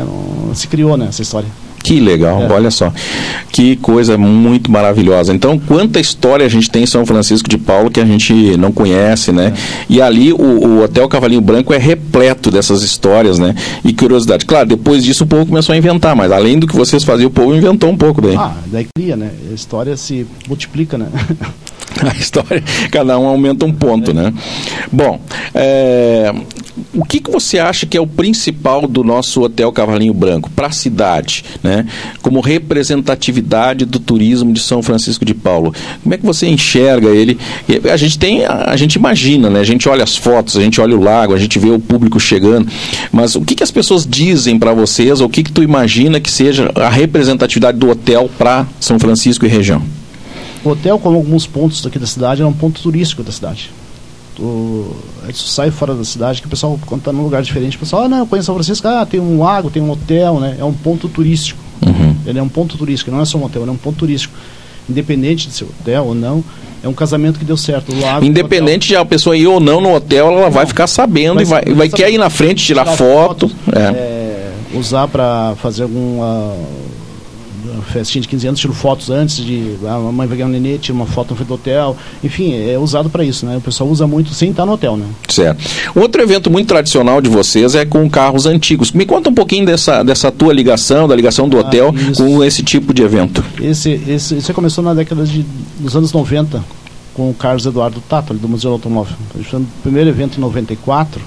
se 0.54 0.66
criou, 0.68 0.96
né, 0.96 1.06
essa 1.08 1.22
história. 1.22 1.48
Que 1.86 2.00
legal, 2.00 2.42
é. 2.42 2.52
olha 2.52 2.68
só. 2.68 2.92
Que 3.52 3.76
coisa 3.76 4.18
muito 4.18 4.72
maravilhosa. 4.72 5.32
Então, 5.32 5.56
quanta 5.56 6.00
história 6.00 6.44
a 6.44 6.48
gente 6.48 6.68
tem 6.68 6.82
em 6.82 6.86
São 6.86 7.06
Francisco 7.06 7.48
de 7.48 7.56
Paulo 7.56 7.92
que 7.92 8.00
a 8.00 8.04
gente 8.04 8.56
não 8.56 8.72
conhece, 8.72 9.30
né? 9.30 9.52
É. 9.54 9.84
E 9.88 10.02
ali 10.02 10.32
o, 10.32 10.36
o, 10.36 10.82
Hotel 10.82 11.08
Cavalinho 11.08 11.40
Branco 11.40 11.72
é 11.72 11.78
repleto 11.78 12.50
dessas 12.50 12.82
histórias, 12.82 13.38
né? 13.38 13.54
E 13.84 13.92
curiosidade. 13.92 14.44
Claro, 14.44 14.68
depois 14.68 15.04
disso 15.04 15.22
o 15.22 15.26
povo 15.28 15.46
começou 15.46 15.74
a 15.74 15.78
inventar, 15.78 16.16
mas 16.16 16.32
além 16.32 16.58
do 16.58 16.66
que 16.66 16.74
vocês 16.74 17.04
faziam, 17.04 17.28
o 17.28 17.30
povo 17.30 17.54
inventou 17.54 17.88
um 17.88 17.96
pouco 17.96 18.20
daí. 18.20 18.34
Ah, 18.36 18.56
daí 18.66 18.88
cria, 18.92 19.14
né? 19.16 19.30
A 19.48 19.54
história 19.54 19.96
se 19.96 20.26
multiplica, 20.48 20.98
né? 20.98 21.06
a 22.04 22.14
história, 22.18 22.62
cada 22.90 23.18
um 23.18 23.26
aumenta 23.26 23.64
um 23.64 23.72
ponto, 23.72 24.12
né? 24.12 24.32
Bom, 24.92 25.20
é, 25.54 26.32
o 26.94 27.04
que, 27.04 27.20
que 27.20 27.30
você 27.30 27.58
acha 27.58 27.86
que 27.86 27.96
é 27.96 28.00
o 28.00 28.06
principal 28.06 28.86
do 28.86 29.02
nosso 29.02 29.42
Hotel 29.42 29.72
Cavalinho 29.72 30.12
Branco 30.12 30.50
para 30.50 30.66
a 30.66 30.72
cidade, 30.72 31.44
né? 31.62 31.86
Como 32.20 32.40
representatividade 32.40 33.84
do 33.84 33.98
turismo 33.98 34.52
de 34.52 34.60
São 34.60 34.82
Francisco 34.82 35.24
de 35.24 35.34
Paulo? 35.34 35.74
Como 36.02 36.14
é 36.14 36.18
que 36.18 36.26
você 36.26 36.46
enxerga 36.46 37.08
ele? 37.08 37.38
A 37.90 37.96
gente 37.96 38.18
tem, 38.18 38.44
a 38.44 38.76
gente 38.76 38.94
imagina, 38.94 39.48
né? 39.48 39.60
A 39.60 39.64
gente 39.64 39.88
olha 39.88 40.04
as 40.04 40.16
fotos, 40.16 40.56
a 40.56 40.60
gente 40.60 40.80
olha 40.80 40.96
o 40.96 41.02
lago, 41.02 41.34
a 41.34 41.38
gente 41.38 41.58
vê 41.58 41.70
o 41.70 41.78
público 41.78 42.20
chegando, 42.20 42.68
mas 43.10 43.34
o 43.36 43.40
que, 43.40 43.54
que 43.54 43.62
as 43.62 43.70
pessoas 43.70 44.06
dizem 44.06 44.58
para 44.58 44.72
vocês? 44.72 45.20
Ou 45.20 45.28
o 45.28 45.30
que, 45.30 45.42
que 45.42 45.52
tu 45.52 45.62
imagina 45.62 46.20
que 46.20 46.30
seja 46.30 46.70
a 46.74 46.88
representatividade 46.88 47.78
do 47.78 47.88
hotel 47.88 48.30
para 48.36 48.66
São 48.80 48.98
Francisco 48.98 49.46
e 49.46 49.48
região? 49.48 49.82
O 50.66 50.70
hotel, 50.70 50.98
como 50.98 51.16
alguns 51.16 51.46
pontos 51.46 51.86
aqui 51.86 51.96
da 51.96 52.06
cidade, 52.06 52.42
é 52.42 52.46
um 52.46 52.52
ponto 52.52 52.80
turístico 52.80 53.22
da 53.22 53.30
cidade. 53.30 53.70
Tu, 54.34 54.96
a 55.22 55.26
gente 55.26 55.48
sai 55.48 55.70
fora 55.70 55.94
da 55.94 56.02
cidade, 56.02 56.40
que 56.40 56.48
o 56.48 56.50
pessoal, 56.50 56.78
quando 56.86 57.02
está 57.02 57.12
num 57.12 57.22
lugar 57.22 57.40
diferente, 57.40 57.76
o 57.76 57.80
pessoal, 57.80 58.02
ah, 58.02 58.08
não, 58.08 58.18
eu 58.18 58.26
conheço 58.26 58.46
São 58.46 58.54
Francisco, 58.56 58.86
ah, 58.88 59.06
tem 59.06 59.20
um 59.20 59.38
lago, 59.38 59.70
tem 59.70 59.80
um 59.80 59.90
hotel, 59.90 60.40
né? 60.40 60.56
É 60.58 60.64
um 60.64 60.72
ponto 60.72 61.08
turístico. 61.08 61.60
Uhum. 61.86 62.16
Ele 62.26 62.40
é 62.40 62.42
um 62.42 62.48
ponto 62.48 62.76
turístico, 62.76 63.12
não 63.12 63.20
é 63.20 63.24
só 63.24 63.38
um 63.38 63.44
hotel, 63.44 63.62
ele 63.62 63.70
é 63.70 63.74
um 63.74 63.78
ponto 63.78 63.96
turístico. 63.96 64.34
Independente 64.90 65.46
de 65.46 65.54
ser 65.54 65.64
hotel 65.64 66.04
ou 66.04 66.14
não, 66.16 66.42
é 66.82 66.88
um 66.88 66.92
casamento 66.92 67.38
que 67.38 67.44
deu 67.44 67.56
certo. 67.56 67.92
O 67.92 68.00
lago, 68.00 68.24
Independente 68.26 68.88
de 68.88 68.96
a 68.96 69.04
pessoa 69.04 69.36
ir 69.36 69.46
ou 69.46 69.60
não 69.60 69.80
no 69.80 69.94
hotel, 69.94 70.32
ela 70.32 70.42
não, 70.42 70.50
vai 70.50 70.66
ficar 70.66 70.88
sabendo 70.88 71.36
vai, 71.36 71.44
e 71.44 71.46
vai, 71.46 71.64
vai, 71.64 71.74
vai 71.74 71.88
querer 71.88 72.12
ir 72.12 72.18
na 72.18 72.28
frente, 72.28 72.64
tirar, 72.64 72.82
tirar 72.82 72.96
foto. 72.96 73.48
foto 73.48 73.78
é. 73.78 73.82
É, 73.82 74.52
usar 74.74 75.06
para 75.06 75.54
fazer 75.62 75.84
algum. 75.84 76.20
Festinha 77.82 78.22
de 78.22 78.28
15 78.28 78.46
anos, 78.48 78.60
tiro 78.60 78.72
fotos 78.72 79.10
antes 79.10 79.36
de 79.36 79.76
a 79.86 79.98
mãe 79.98 80.26
vai 80.26 80.36
ganhar 80.36 80.48
um 80.48 80.52
nenê, 80.52 80.78
tira 80.78 80.94
uma 80.94 81.06
foto 81.06 81.30
no 81.30 81.36
frente 81.36 81.48
do 81.48 81.54
hotel. 81.54 81.96
Enfim, 82.22 82.54
é 82.54 82.78
usado 82.78 83.08
para 83.10 83.24
isso, 83.24 83.46
né? 83.46 83.56
O 83.56 83.60
pessoal 83.60 83.88
usa 83.88 84.06
muito 84.06 84.32
sem 84.34 84.50
estar 84.50 84.66
no 84.66 84.72
hotel, 84.72 84.96
né? 84.96 85.06
Certo. 85.28 85.62
Outro 85.94 86.22
evento 86.22 86.50
muito 86.50 86.68
tradicional 86.68 87.20
de 87.20 87.28
vocês 87.28 87.74
é 87.74 87.84
com 87.84 88.08
carros 88.08 88.46
antigos. 88.46 88.92
Me 88.92 89.04
conta 89.04 89.30
um 89.30 89.34
pouquinho 89.34 89.66
dessa, 89.66 90.02
dessa 90.02 90.30
tua 90.30 90.52
ligação, 90.52 91.08
da 91.08 91.14
ligação 91.14 91.48
do 91.48 91.56
ah, 91.56 91.60
hotel 91.60 91.94
com 92.16 92.42
esse 92.44 92.62
tipo 92.62 92.92
de 92.92 93.02
evento. 93.02 93.44
Esse, 93.60 94.00
esse, 94.06 94.36
esse 94.36 94.52
começou 94.52 94.82
na 94.82 94.94
década 94.94 95.24
de, 95.24 95.44
dos 95.78 95.96
anos 95.96 96.12
90 96.12 96.64
com 97.14 97.30
o 97.30 97.34
Carlos 97.34 97.64
Eduardo 97.64 98.02
Tato, 98.06 98.34
do 98.34 98.48
Museu 98.48 98.72
Automóvel. 98.72 99.16
A 99.34 99.38
gente 99.38 99.48
fez 99.48 99.62
o 99.62 99.66
primeiro 99.82 100.10
evento 100.10 100.36
em 100.36 100.40
94 100.40 101.20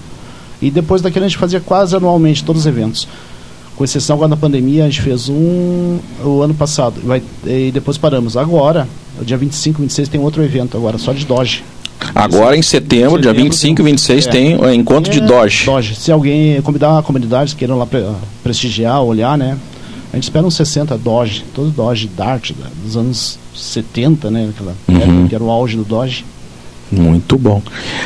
e 0.61 0.69
depois 0.69 1.01
daquele 1.01 1.25
a 1.25 1.27
gente 1.27 1.37
fazia 1.37 1.59
quase 1.59 1.95
anualmente 1.95 2.43
todos 2.43 2.61
os 2.61 2.67
eventos 2.67 3.07
com 3.79 3.85
exceção 3.85 4.17
agora 4.17 4.27
da 4.27 4.35
pandemia, 4.35 4.83
a 4.83 4.89
gente 4.89 5.01
fez 5.01 5.29
um 5.29 5.99
o 6.21 6.41
ano 6.41 6.53
passado 6.53 6.99
vai, 7.01 7.23
e 7.47 7.71
depois 7.71 7.97
paramos. 7.97 8.35
Agora, 8.35 8.85
dia 9.21 9.37
25, 9.37 9.81
26 9.81 10.09
tem 10.09 10.19
outro 10.19 10.43
evento 10.43 10.75
agora, 10.75 10.97
só 10.97 11.13
de 11.13 11.25
Doge. 11.25 11.63
Agora 12.13 12.57
em 12.57 12.61
setembro, 12.61 13.11
setembro 13.11 13.21
dia 13.21 13.33
25 13.33 13.81
e 13.81 13.85
26 13.85 14.27
é, 14.27 14.29
tem 14.29 14.57
o 14.57 14.69
encontro 14.69 15.09
é, 15.09 15.13
de 15.13 15.21
Doge. 15.21 15.65
Doge. 15.65 15.95
Se 15.95 16.11
alguém 16.11 16.61
convidar 16.61 17.01
comunidades 17.03 17.53
queiram 17.53 17.77
lá 17.77 17.85
pre, 17.85 18.03
prestigiar, 18.43 19.01
olhar, 19.01 19.37
né? 19.37 19.57
A 20.11 20.17
gente 20.17 20.23
espera 20.23 20.45
uns 20.45 20.55
60 20.55 20.97
Doge, 20.97 21.45
todo 21.55 21.69
Doge 21.69 22.09
Dart 22.09 22.51
dos 22.83 22.97
anos 22.97 23.39
70, 23.55 24.29
né? 24.29 24.49
Aquela 24.53 24.75
uhum. 24.89 24.97
época 24.97 25.29
que 25.29 25.35
era 25.35 25.43
o 25.43 25.49
auge 25.49 25.77
do 25.77 25.85
Doge. 25.85 26.25
Muito 26.91 27.37
bom. 27.37 27.61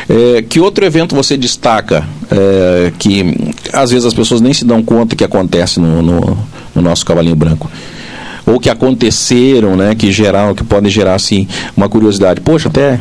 É, 0.10 0.42
que 0.42 0.60
outro 0.60 0.86
evento 0.86 1.16
você 1.16 1.38
destaca 1.38 2.06
é, 2.30 2.92
que 3.00 3.54
às 3.72 3.92
vezes 3.92 4.06
as 4.06 4.14
pessoas 4.14 4.42
nem 4.42 4.54
se 4.54 4.66
dão 4.66 4.84
conta 4.84 5.16
que 5.16 5.24
acontece 5.24 5.80
no, 5.80 6.02
no, 6.02 6.38
no 6.76 6.82
nosso 6.82 7.06
cavalinho 7.06 7.36
branco? 7.36 7.70
Ou 8.46 8.60
que 8.60 8.70
aconteceram, 8.70 9.78
né? 9.78 9.96
Que 9.96 10.12
geral, 10.12 10.54
que 10.54 10.64
podem 10.64 10.92
gerar 10.92 11.16
assim 11.16 11.48
uma 11.78 11.88
curiosidade. 11.88 12.42
Poxa, 12.42 12.68
até 12.68 13.00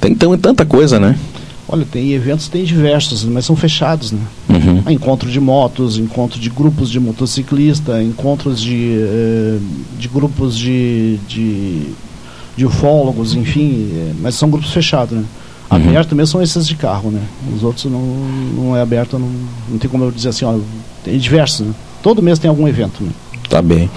tem, 0.00 0.14
tem 0.14 0.38
tanta 0.38 0.64
coisa, 0.64 0.98
né? 0.98 1.16
Olha, 1.72 1.86
tem 1.88 2.12
eventos, 2.12 2.48
tem 2.48 2.64
diversos, 2.64 3.24
mas 3.24 3.44
são 3.44 3.54
fechados, 3.54 4.10
né? 4.10 4.18
Uhum. 4.48 4.82
Encontro 4.90 5.30
de 5.30 5.38
motos, 5.38 5.98
encontro 5.98 6.40
de 6.40 6.50
grupos 6.50 6.90
de 6.90 6.98
motociclista, 6.98 8.02
encontros 8.02 8.60
de, 8.60 8.96
eh, 8.98 9.58
de 9.96 10.08
grupos 10.08 10.58
de, 10.58 11.18
de 11.28 11.86
de 12.60 12.66
ufólogos, 12.66 13.34
enfim, 13.34 13.88
é, 13.90 14.12
mas 14.20 14.34
são 14.34 14.50
grupos 14.50 14.70
fechados, 14.70 15.16
né? 15.16 15.24
Uhum. 15.70 15.76
Aberto 15.76 16.14
mesmo 16.14 16.32
são 16.32 16.42
esses 16.42 16.66
de 16.66 16.76
carro, 16.76 17.10
né? 17.10 17.22
Os 17.56 17.64
outros 17.64 17.86
não, 17.86 18.02
não 18.54 18.76
é 18.76 18.82
aberto, 18.82 19.18
não, 19.18 19.32
não 19.66 19.78
tem 19.78 19.88
como 19.88 20.04
eu 20.04 20.10
dizer 20.10 20.28
assim, 20.28 20.44
ó, 20.44 20.58
tem 21.02 21.18
diversos, 21.18 21.66
né? 21.66 21.74
Todo 22.02 22.20
mês 22.20 22.38
tem 22.38 22.50
algum 22.50 22.68
evento, 22.68 23.02
né? 23.02 23.12
Tá 23.50 23.60
bem. 23.60 23.90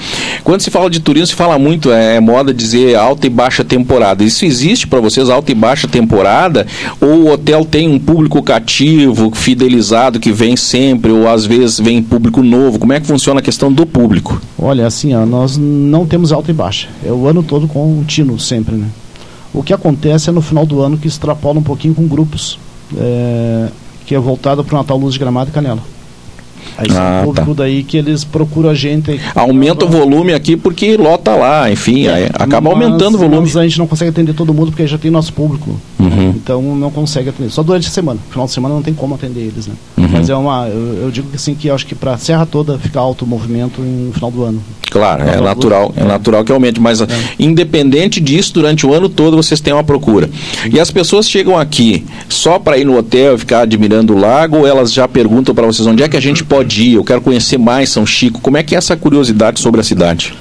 Quando 0.43 0.61
se 0.61 0.71
fala 0.71 0.89
de 0.89 0.99
turismo, 0.99 1.27
se 1.27 1.35
fala 1.35 1.59
muito, 1.59 1.91
é, 1.91 2.15
é 2.15 2.19
moda 2.19 2.51
dizer 2.51 2.95
alta 2.95 3.27
e 3.27 3.29
baixa 3.29 3.63
temporada. 3.63 4.23
Isso 4.23 4.45
existe 4.45 4.87
para 4.87 4.99
vocês, 4.99 5.29
alta 5.29 5.51
e 5.51 5.55
baixa 5.55 5.87
temporada? 5.87 6.65
Ou 6.99 7.25
o 7.25 7.31
hotel 7.31 7.63
tem 7.63 7.87
um 7.87 7.99
público 7.99 8.41
cativo, 8.41 9.29
fidelizado, 9.35 10.19
que 10.19 10.31
vem 10.31 10.57
sempre, 10.57 11.11
ou 11.11 11.29
às 11.29 11.45
vezes 11.45 11.79
vem 11.79 12.01
público 12.01 12.41
novo? 12.41 12.79
Como 12.79 12.93
é 12.93 12.99
que 12.99 13.05
funciona 13.05 13.41
a 13.41 13.43
questão 13.43 13.71
do 13.71 13.85
público? 13.85 14.41
Olha, 14.57 14.87
assim, 14.87 15.13
ó, 15.13 15.23
nós 15.23 15.55
não 15.55 16.07
temos 16.07 16.31
alta 16.31 16.49
e 16.49 16.53
baixa. 16.53 16.87
É 17.05 17.11
o 17.11 17.27
ano 17.27 17.43
todo 17.43 17.67
contínuo, 17.67 18.39
sempre, 18.39 18.73
né? 18.73 18.87
O 19.53 19.61
que 19.61 19.71
acontece 19.71 20.31
é 20.31 20.33
no 20.33 20.41
final 20.41 20.65
do 20.65 20.81
ano 20.81 20.97
que 20.97 21.07
extrapola 21.07 21.59
um 21.59 21.63
pouquinho 21.63 21.93
com 21.93 22.07
grupos, 22.07 22.57
é, 22.97 23.67
que 24.03 24.15
é 24.15 24.19
voltado 24.19 24.63
para 24.63 24.73
o 24.73 24.77
Natal 24.79 24.97
Luz 24.97 25.13
de 25.13 25.19
Gramado 25.19 25.51
e 25.51 25.53
Canela. 25.53 25.92
Aí 26.77 26.87
ah, 26.89 26.93
são 26.93 27.25
público 27.25 27.55
tá. 27.55 27.63
daí 27.63 27.83
que 27.83 27.97
eles 27.97 28.23
procuram 28.23 28.69
a 28.69 28.73
gente. 28.73 29.19
Aumenta 29.35 29.85
o 29.85 29.87
volume 29.87 30.33
aqui 30.33 30.55
porque 30.57 30.97
lota 30.97 31.35
lá, 31.35 31.71
enfim, 31.71 32.07
é, 32.07 32.29
acaba 32.33 32.73
mas, 32.73 32.83
aumentando 32.83 33.15
o 33.15 33.17
volume. 33.17 33.41
Mas 33.41 33.57
a 33.57 33.63
gente 33.63 33.79
não 33.79 33.87
consegue 33.87 34.09
atender 34.09 34.33
todo 34.33 34.53
mundo 34.53 34.71
porque 34.71 34.87
já 34.87 34.97
tem 34.97 35.11
nosso 35.11 35.33
público. 35.33 35.79
Uhum. 35.99 36.29
Então 36.29 36.61
não 36.75 36.91
consegue 36.91 37.29
atender. 37.29 37.49
Só 37.49 37.63
durante 37.63 37.87
a 37.87 37.91
semana. 37.91 38.19
Final 38.29 38.45
de 38.45 38.51
semana 38.51 38.75
não 38.75 38.81
tem 38.81 38.93
como 38.93 39.15
atender 39.15 39.41
eles, 39.41 39.67
né? 39.67 39.75
Uhum. 39.97 40.07
Mas 40.11 40.29
é 40.29 40.35
uma. 40.35 40.67
Eu, 40.67 41.03
eu, 41.03 41.11
digo 41.11 41.29
que 41.29 41.35
assim 41.35 41.55
que 41.55 41.69
acho 41.69 41.85
que 41.85 41.95
para 41.95 42.13
a 42.13 42.17
Serra 42.17 42.45
toda 42.45 42.77
fica 42.77 42.99
alto 42.99 43.25
o 43.25 43.27
movimento 43.27 43.81
no 43.81 44.13
final 44.13 44.31
do 44.31 44.43
ano. 44.43 44.61
Claro, 44.89 45.23
é 45.23 45.41
natural, 45.41 45.91
é 45.95 46.03
natural 46.03 46.43
que 46.43 46.51
aumente, 46.51 46.79
mas 46.79 47.01
é. 47.01 47.07
independente 47.39 48.19
disso, 48.19 48.53
durante 48.53 48.85
o 48.85 48.93
ano 48.93 49.09
todo 49.09 49.35
vocês 49.35 49.59
têm 49.59 49.73
uma 49.73 49.83
procura. 49.83 50.29
E 50.71 50.79
as 50.79 50.91
pessoas 50.91 51.27
chegam 51.27 51.57
aqui 51.57 52.05
só 52.29 52.59
para 52.59 52.77
ir 52.77 52.85
no 52.85 52.95
hotel 52.95 53.35
e 53.35 53.37
ficar 53.39 53.61
admirando 53.61 54.13
o 54.13 54.19
lago, 54.19 54.57
ou 54.57 54.67
elas 54.67 54.93
já 54.93 55.07
perguntam 55.07 55.55
para 55.55 55.65
vocês 55.65 55.87
onde 55.87 56.03
é 56.03 56.07
que 56.07 56.15
a 56.15 56.21
gente 56.21 56.43
pode 56.43 56.62
ir? 56.63 56.93
Eu 56.95 57.03
quero 57.03 57.21
conhecer 57.21 57.57
mais 57.57 57.89
São 57.89 58.05
Chico. 58.05 58.41
Como 58.41 58.57
é 58.57 58.63
que 58.63 58.75
é 58.75 58.77
essa 58.77 58.95
curiosidade 58.95 59.59
sobre 59.59 59.81
a 59.81 59.83
cidade? 59.83 60.33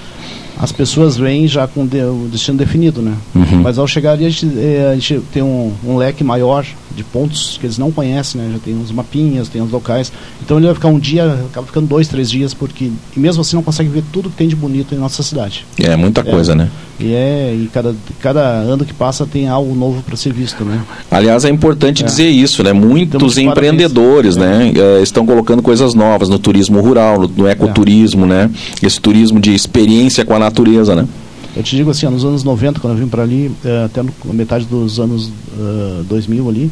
As 0.62 0.70
pessoas 0.70 1.16
vêm 1.16 1.48
já 1.48 1.66
com 1.66 1.82
o 1.82 2.28
destino 2.30 2.56
definido, 2.56 3.02
né? 3.02 3.16
Uhum. 3.34 3.62
Mas 3.62 3.78
ao 3.78 3.86
chegar 3.88 4.12
ali 4.12 4.24
a 4.24 4.30
gente, 4.30 4.46
é, 4.56 4.90
a 4.92 4.94
gente 4.94 5.20
tem 5.32 5.42
um, 5.42 5.72
um, 5.84 5.96
leque 5.96 6.22
maior 6.22 6.64
de 6.94 7.02
pontos 7.02 7.58
que 7.58 7.66
eles 7.66 7.78
não 7.78 7.90
conhecem, 7.90 8.40
né? 8.40 8.50
Já 8.52 8.58
tem 8.60 8.76
uns 8.76 8.92
mapinhas, 8.92 9.48
tem 9.48 9.60
uns 9.60 9.72
locais. 9.72 10.12
Então 10.40 10.58
ele 10.58 10.66
vai 10.66 10.74
ficar 10.76 10.86
um 10.86 11.00
dia, 11.00 11.24
acaba 11.50 11.66
ficando 11.66 11.88
dois, 11.88 12.06
três 12.06 12.30
dias, 12.30 12.54
porque 12.54 12.92
mesmo 13.16 13.40
assim 13.40 13.56
não 13.56 13.62
consegue 13.62 13.90
ver 13.90 14.04
tudo 14.12 14.30
que 14.30 14.36
tem 14.36 14.46
de 14.46 14.54
bonito 14.54 14.94
em 14.94 14.98
nossa 14.98 15.20
cidade. 15.24 15.66
É 15.80 15.96
muita 15.96 16.20
é, 16.20 16.24
coisa, 16.24 16.54
né? 16.54 16.70
E 17.00 17.12
é 17.12 17.52
e 17.52 17.68
cada, 17.72 17.92
cada 18.20 18.40
ano 18.40 18.84
que 18.84 18.94
passa 18.94 19.26
tem 19.26 19.48
algo 19.48 19.74
novo 19.74 20.00
para 20.02 20.14
ser 20.16 20.32
visto, 20.32 20.64
né? 20.64 20.80
Aliás, 21.10 21.44
é 21.44 21.48
importante 21.48 22.04
é. 22.04 22.06
dizer 22.06 22.28
isso, 22.28 22.62
né? 22.62 22.72
Muitos 22.72 23.36
empreendedores, 23.36 24.36
né, 24.36 24.70
é. 24.72 25.02
estão 25.02 25.26
colocando 25.26 25.60
coisas 25.60 25.94
novas 25.94 26.28
no 26.28 26.38
turismo 26.38 26.80
rural, 26.80 27.18
no, 27.22 27.28
no 27.28 27.48
ecoturismo, 27.48 28.26
né? 28.26 28.48
Esse 28.80 29.00
turismo 29.00 29.40
de 29.40 29.52
experiência 29.52 30.24
com 30.24 30.34
a 30.34 30.38
natureza 30.38 30.51
natureza, 30.52 30.94
né? 30.94 31.08
Eu 31.56 31.62
te 31.62 31.76
digo 31.76 31.90
assim, 31.90 32.06
nos 32.06 32.24
anos 32.24 32.44
90, 32.44 32.80
quando 32.80 32.94
eu 32.94 32.98
vim 32.98 33.08
para 33.08 33.22
ali, 33.22 33.50
eh, 33.64 33.84
até 33.84 34.02
metade 34.24 34.64
dos 34.64 34.98
anos 34.98 35.26
uh, 35.26 36.00
eh, 36.00 36.04
2000 36.08 36.48
ali, 36.48 36.70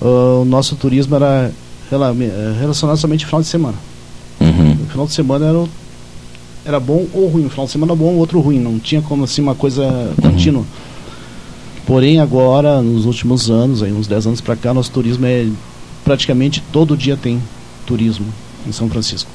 uh, 0.00 0.42
o 0.42 0.44
nosso 0.44 0.76
turismo 0.76 1.16
era 1.16 1.50
relacionado 2.60 2.96
somente 2.96 3.24
ao 3.24 3.28
final 3.28 3.40
de 3.42 3.48
semana. 3.48 3.74
Uhum. 4.40 4.76
O 4.84 4.90
final 4.90 5.06
de 5.06 5.12
semana 5.12 5.46
era, 5.46 5.64
era 6.64 6.80
bom 6.80 7.06
ou 7.12 7.28
ruim, 7.28 7.46
o 7.46 7.50
final 7.50 7.66
de 7.66 7.72
semana 7.72 7.94
bom, 7.94 8.14
outro 8.14 8.40
ruim, 8.40 8.60
não 8.60 8.78
tinha 8.78 9.02
como 9.02 9.24
assim 9.24 9.42
uma 9.42 9.54
coisa 9.54 9.82
uhum. 9.82 10.30
contínua. 10.30 10.64
Porém, 11.86 12.20
agora, 12.20 12.80
nos 12.80 13.04
últimos 13.06 13.50
anos, 13.50 13.82
aí, 13.82 13.92
uns 13.92 14.06
10 14.06 14.28
anos 14.28 14.40
para 14.40 14.56
cá, 14.56 14.72
nosso 14.72 14.90
turismo 14.90 15.26
é 15.26 15.46
praticamente 16.04 16.62
todo 16.72 16.96
dia 16.96 17.16
tem 17.16 17.40
turismo 17.84 18.26
em 18.66 18.72
São 18.72 18.88
Francisco. 18.88 19.30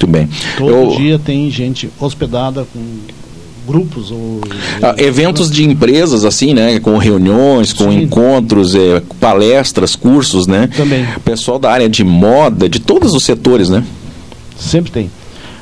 Muito 0.00 0.06
bem. 0.06 0.28
Todo 0.56 0.70
eu... 0.70 0.96
dia 0.96 1.18
tem 1.18 1.50
gente 1.50 1.90
hospedada 2.00 2.66
com 2.72 2.80
grupos 3.66 4.10
ou 4.10 4.40
ah, 4.82 4.94
eventos 4.96 5.50
de 5.50 5.62
empresas 5.62 6.24
assim 6.24 6.54
né? 6.54 6.80
Com 6.80 6.96
reuniões 6.96 7.74
com 7.74 7.90
Sim. 7.90 8.02
encontros 8.02 8.74
é, 8.74 9.02
palestras 9.20 9.94
cursos 9.94 10.46
né? 10.46 10.70
Também. 10.74 11.06
Pessoal 11.22 11.58
da 11.58 11.70
área 11.70 11.88
de 11.88 12.02
moda 12.02 12.68
de 12.68 12.80
todos 12.80 13.12
os 13.12 13.24
setores 13.24 13.68
né? 13.68 13.84
Sempre 14.58 14.90
tem 14.90 15.10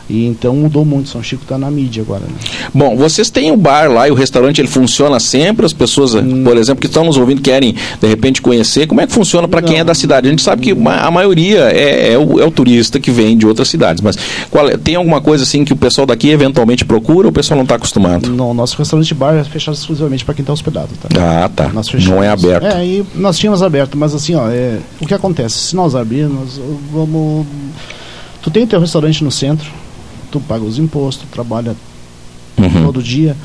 e 0.09 0.27
então 0.27 0.55
mudou 0.57 0.85
muito. 0.85 1.09
São 1.09 1.23
Chico 1.23 1.42
está 1.42 1.59
na 1.59 1.71
mídia 1.71 2.03
agora. 2.03 2.23
Né? 2.23 2.33
Bom, 2.73 2.97
vocês 2.97 3.31
têm 3.31 3.51
o 3.51 3.57
bar 3.57 3.90
lá 3.90 4.09
e 4.09 4.11
o 4.11 4.14
restaurante 4.14 4.61
ele 4.61 4.68
funciona 4.68 5.21
sempre. 5.21 5.66
As 5.66 5.73
pessoas, 5.73 6.14
hum. 6.14 6.44
por 6.44 6.57
exemplo, 6.57 6.81
que 6.81 6.87
estão 6.87 7.05
nos 7.05 7.16
ouvindo 7.16 7.42
querem 7.42 7.75
de 8.01 8.07
repente 8.07 8.40
conhecer. 8.40 8.87
Como 8.87 9.01
é 9.01 9.07
que 9.07 9.12
funciona 9.12 9.47
para 9.47 9.61
quem 9.61 9.79
é 9.79 9.85
da 9.85 9.94
cidade? 9.94 10.27
A 10.27 10.31
gente 10.31 10.42
sabe 10.42 10.62
que 10.62 10.71
a 10.73 11.11
maioria 11.11 11.71
é, 11.71 12.12
é, 12.12 12.18
o, 12.18 12.40
é 12.40 12.44
o, 12.44 12.51
turista 12.51 12.99
que 12.99 13.11
vem 13.11 13.37
de 13.37 13.47
outras 13.47 13.68
cidades. 13.68 14.03
Mas 14.03 14.16
qual, 14.51 14.68
é, 14.68 14.77
tem 14.77 14.94
alguma 14.94 15.21
coisa 15.21 15.44
assim 15.44 15.64
que 15.64 15.73
o 15.73 15.77
pessoal 15.77 16.07
daqui 16.07 16.31
eventualmente 16.31 16.85
procura 16.85 17.27
ou 17.27 17.31
o 17.31 17.35
pessoal 17.35 17.57
não 17.57 17.64
está 17.64 17.75
acostumado? 17.75 18.29
Não, 18.31 18.55
nosso 18.55 18.77
restaurante 18.79 19.14
bar 19.14 19.35
é 19.35 19.44
fechado 19.44 19.75
exclusivamente 19.75 20.25
para 20.25 20.35
quem 20.35 20.42
está 20.42 20.53
hospedado. 20.53 20.88
Tá? 21.01 21.44
Ah, 21.44 21.49
tá. 21.49 21.71
Não 22.07 22.23
é 22.23 22.29
aberto. 22.29 22.66
É, 22.66 22.85
e 22.85 23.05
nós 23.14 23.38
tínhamos 23.38 23.62
aberto, 23.62 23.97
mas 23.97 24.14
assim, 24.14 24.35
ó, 24.35 24.49
é, 24.49 24.79
o 25.01 25.07
que 25.07 25.14
acontece? 25.14 25.59
Se 25.59 25.77
nós 25.77 25.94
abrirmos, 25.94 26.61
vamos. 26.92 27.47
Tu 28.42 28.51
tem 28.51 28.62
o 28.62 28.66
teu 28.66 28.81
restaurante 28.81 29.23
no 29.23 29.31
centro, 29.31 29.68
tu 30.30 30.40
paga 30.40 30.64
os 30.64 30.78
impostos, 30.78 31.28
trabalha 31.30 31.74
uhum. 32.58 32.84
todo 32.84 33.02
dia. 33.02 33.36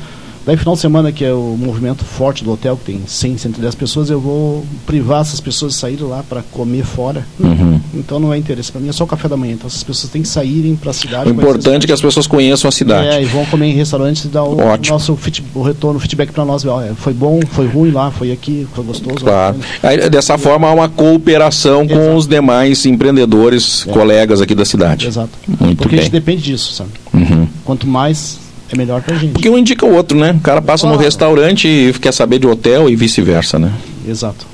Daí, 0.46 0.56
final 0.56 0.74
de 0.74 0.80
semana, 0.80 1.10
que 1.10 1.24
é 1.24 1.32
o 1.32 1.56
movimento 1.58 2.04
forte 2.04 2.44
do 2.44 2.52
hotel, 2.52 2.76
que 2.76 2.92
tem 2.92 3.00
100, 3.06 3.38
110 3.38 3.74
pessoas, 3.74 4.10
eu 4.10 4.20
vou 4.20 4.64
privar 4.86 5.22
essas 5.22 5.40
pessoas 5.40 5.72
de 5.72 5.78
saírem 5.78 6.06
lá 6.06 6.22
para 6.28 6.42
comer 6.52 6.84
fora. 6.84 7.26
Uhum. 7.40 7.80
Então, 7.94 8.20
não 8.20 8.32
é 8.32 8.36
interesse 8.36 8.70
para 8.70 8.80
mim, 8.80 8.88
é 8.88 8.92
só 8.92 9.04
o 9.04 9.06
café 9.06 9.26
da 9.26 9.36
manhã. 9.36 9.54
Então, 9.54 9.66
essas 9.66 9.82
pessoas 9.82 10.12
têm 10.12 10.20
que 10.20 10.28
saírem 10.28 10.76
para 10.76 10.90
a 10.90 10.94
cidade. 10.94 11.30
O 11.30 11.32
importante 11.32 11.84
é 11.84 11.86
que 11.86 11.92
as 11.92 12.00
pessoas 12.00 12.26
conheçam 12.26 12.68
a 12.68 12.72
cidade. 12.72 13.08
É, 13.08 13.22
e 13.22 13.24
vão 13.24 13.46
comer 13.46 13.66
em 13.68 13.72
restaurantes 13.74 14.24
e 14.24 14.28
dar 14.28 14.44
o 14.44 14.58
Ótimo. 14.58 14.94
nosso 14.94 15.18
o 15.54 15.62
retorno, 15.62 15.96
o 15.96 16.00
feedback 16.00 16.30
para 16.30 16.44
nós. 16.44 16.64
Ó, 16.66 16.82
foi 16.96 17.14
bom, 17.14 17.40
foi 17.50 17.66
ruim 17.66 17.90
lá, 17.90 18.10
foi 18.10 18.30
aqui, 18.30 18.66
foi 18.74 18.84
gostoso. 18.84 19.24
Claro. 19.24 19.56
Aí, 19.82 20.10
dessa 20.10 20.36
forma, 20.36 20.68
há 20.68 20.72
uma 20.72 20.88
cooperação 20.88 21.84
Exato. 21.84 21.98
com 21.98 22.16
os 22.16 22.26
demais 22.26 22.84
empreendedores, 22.84 23.86
é. 23.88 23.92
colegas 23.92 24.42
aqui 24.42 24.54
da 24.54 24.66
cidade. 24.66 25.06
Exato. 25.06 25.30
Muito 25.48 25.78
Porque 25.78 25.96
bem. 25.96 26.00
a 26.00 26.02
gente 26.02 26.12
depende 26.12 26.42
disso, 26.42 26.72
sabe? 26.74 26.90
Uhum. 27.14 27.46
Quanto 27.64 27.86
mais 27.86 28.43
é 28.74 28.78
melhor 28.78 29.02
pra 29.02 29.16
gente. 29.16 29.32
Porque 29.32 29.48
um 29.48 29.56
indica 29.56 29.86
o 29.86 29.94
outro, 29.94 30.18
né? 30.18 30.32
O 30.32 30.40
cara 30.40 30.60
passa 30.60 30.86
no 30.86 30.96
restaurante 30.96 31.66
e 31.66 31.92
quer 31.94 32.12
saber 32.12 32.38
de 32.38 32.46
hotel 32.46 32.90
e 32.90 32.96
vice-versa, 32.96 33.58
né? 33.58 33.72
Exato. 34.06 34.46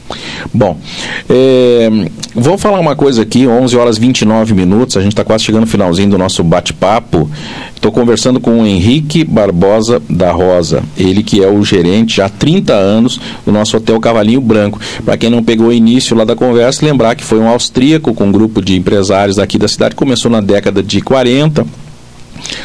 Bom, 0.54 0.78
é, 1.28 1.88
vou 2.34 2.56
falar 2.56 2.78
uma 2.78 2.94
coisa 2.94 3.22
aqui, 3.22 3.46
11 3.46 3.76
horas 3.76 3.98
29 3.98 4.54
minutos, 4.54 4.96
a 4.96 5.00
gente 5.00 5.12
está 5.12 5.24
quase 5.24 5.44
chegando 5.44 5.62
no 5.62 5.66
finalzinho 5.66 6.10
do 6.10 6.18
nosso 6.18 6.44
bate-papo. 6.44 7.28
Estou 7.74 7.90
conversando 7.90 8.38
com 8.38 8.60
o 8.60 8.66
Henrique 8.66 9.24
Barbosa 9.24 10.00
da 10.08 10.30
Rosa, 10.30 10.82
ele 10.96 11.22
que 11.22 11.42
é 11.42 11.48
o 11.48 11.64
gerente 11.64 12.22
há 12.22 12.28
30 12.28 12.72
anos 12.72 13.20
do 13.44 13.50
nosso 13.50 13.76
Hotel 13.76 13.98
Cavalinho 13.98 14.40
Branco. 14.40 14.78
Para 15.04 15.16
quem 15.16 15.30
não 15.30 15.42
pegou 15.42 15.68
o 15.68 15.72
início 15.72 16.16
lá 16.16 16.24
da 16.24 16.36
conversa, 16.36 16.84
lembrar 16.84 17.16
que 17.16 17.24
foi 17.24 17.38
um 17.38 17.48
austríaco 17.48 18.14
com 18.14 18.26
um 18.26 18.32
grupo 18.32 18.62
de 18.62 18.76
empresários 18.76 19.38
aqui 19.38 19.58
da 19.58 19.66
cidade, 19.66 19.94
começou 19.94 20.30
na 20.30 20.40
década 20.40 20.82
de 20.82 21.00
40 21.00 21.66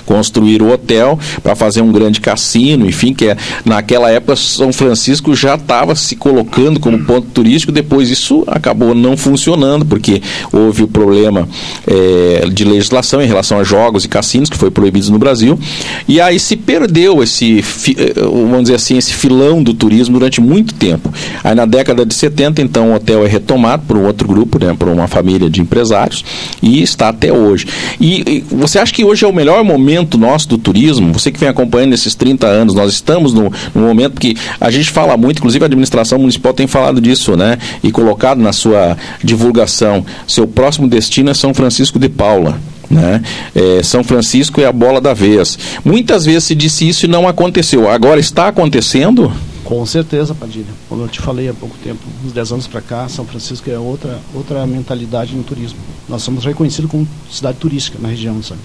construir 0.05 0.61
o 0.61 0.71
hotel 0.71 1.19
para 1.41 1.55
fazer 1.55 1.81
um 1.81 1.91
grande 1.91 2.21
cassino, 2.21 2.87
enfim, 2.87 3.13
que 3.13 3.27
é, 3.27 3.37
naquela 3.63 4.09
época 4.09 4.35
São 4.35 4.71
Francisco 4.71 5.35
já 5.35 5.55
estava 5.55 5.95
se 5.95 6.15
colocando 6.15 6.79
como 6.79 6.99
ponto 7.03 7.27
turístico, 7.27 7.71
depois 7.71 8.09
isso 8.09 8.43
acabou 8.47 8.93
não 8.93 9.15
funcionando, 9.17 9.85
porque 9.85 10.21
houve 10.51 10.83
o 10.83 10.87
problema 10.87 11.47
é, 11.87 12.47
de 12.51 12.63
legislação 12.63 13.21
em 13.21 13.27
relação 13.27 13.59
a 13.59 13.63
jogos 13.63 14.05
e 14.05 14.07
cassinos, 14.07 14.49
que 14.49 14.57
foi 14.57 14.71
proibidos 14.71 15.09
no 15.09 15.19
Brasil, 15.19 15.59
e 16.07 16.19
aí 16.21 16.39
se 16.39 16.55
perdeu 16.55 17.21
esse, 17.23 17.63
eh, 17.97 18.13
vamos 18.15 18.63
dizer 18.63 18.75
assim, 18.75 18.97
esse 18.97 19.13
filão 19.13 19.61
do 19.61 19.73
turismo 19.73 20.17
durante 20.17 20.39
muito 20.39 20.73
tempo. 20.73 21.11
Aí 21.43 21.55
na 21.55 21.65
década 21.65 22.05
de 22.05 22.13
70, 22.13 22.61
então, 22.61 22.91
o 22.91 22.95
hotel 22.95 23.25
é 23.25 23.27
retomado 23.27 23.83
por 23.87 23.97
um 23.97 24.05
outro 24.05 24.27
grupo, 24.27 24.63
né, 24.63 24.75
por 24.77 24.87
uma 24.87 25.07
família 25.07 25.49
de 25.49 25.61
empresários, 25.61 26.23
e 26.61 26.81
está 26.81 27.09
até 27.09 27.31
hoje. 27.31 27.67
E, 27.99 28.43
e 28.49 28.55
você 28.55 28.79
acha 28.79 28.93
que 28.93 29.03
hoje 29.03 29.25
é 29.25 29.27
o 29.27 29.33
melhor 29.33 29.63
momento 29.65 30.17
nosso 30.17 30.47
do 30.47 30.57
turismo, 30.57 31.11
você 31.11 31.31
que 31.31 31.39
vem 31.39 31.49
acompanhando 31.49 31.93
esses 31.93 32.15
30 32.15 32.47
anos, 32.47 32.73
nós 32.73 32.93
estamos 32.93 33.33
no, 33.33 33.51
no 33.73 33.81
momento 33.81 34.19
que 34.19 34.35
a 34.59 34.71
gente 34.71 34.89
fala 34.89 35.17
muito, 35.17 35.39
inclusive 35.39 35.63
a 35.63 35.67
administração 35.67 36.19
municipal 36.19 36.53
tem 36.53 36.67
falado 36.67 37.01
disso, 37.01 37.35
né? 37.35 37.57
E 37.83 37.91
colocado 37.91 38.39
na 38.39 38.53
sua 38.53 38.97
divulgação. 39.23 40.05
Seu 40.27 40.47
próximo 40.47 40.87
destino 40.87 41.29
é 41.29 41.33
São 41.33 41.53
Francisco 41.53 41.99
de 41.99 42.07
Paula. 42.09 42.57
Né? 42.89 43.21
É, 43.55 43.81
São 43.83 44.03
Francisco 44.03 44.61
é 44.61 44.65
a 44.65 44.71
bola 44.71 45.01
da 45.01 45.13
vez. 45.13 45.57
Muitas 45.83 46.25
vezes 46.25 46.45
se 46.45 46.55
disse 46.55 46.87
isso 46.87 47.05
e 47.05 47.09
não 47.09 47.27
aconteceu. 47.27 47.89
Agora 47.89 48.19
está 48.19 48.47
acontecendo? 48.47 49.31
Com 49.63 49.83
certeza, 49.85 50.35
Padilha. 50.35 50.67
Como 50.87 51.01
eu 51.01 51.07
te 51.07 51.19
falei 51.19 51.49
há 51.49 51.53
pouco 51.53 51.75
tempo, 51.83 51.99
uns 52.23 52.31
10 52.31 52.51
anos 52.51 52.67
para 52.67 52.81
cá, 52.81 53.09
São 53.09 53.25
Francisco 53.25 53.69
é 53.69 53.79
outra, 53.79 54.19
outra 54.33 54.65
mentalidade 54.67 55.35
no 55.35 55.43
turismo. 55.43 55.79
Nós 56.07 56.21
somos 56.21 56.45
reconhecidos 56.45 56.89
como 56.89 57.07
cidade 57.31 57.57
turística 57.57 57.97
na 57.99 58.09
região, 58.09 58.41
sabe? 58.43 58.61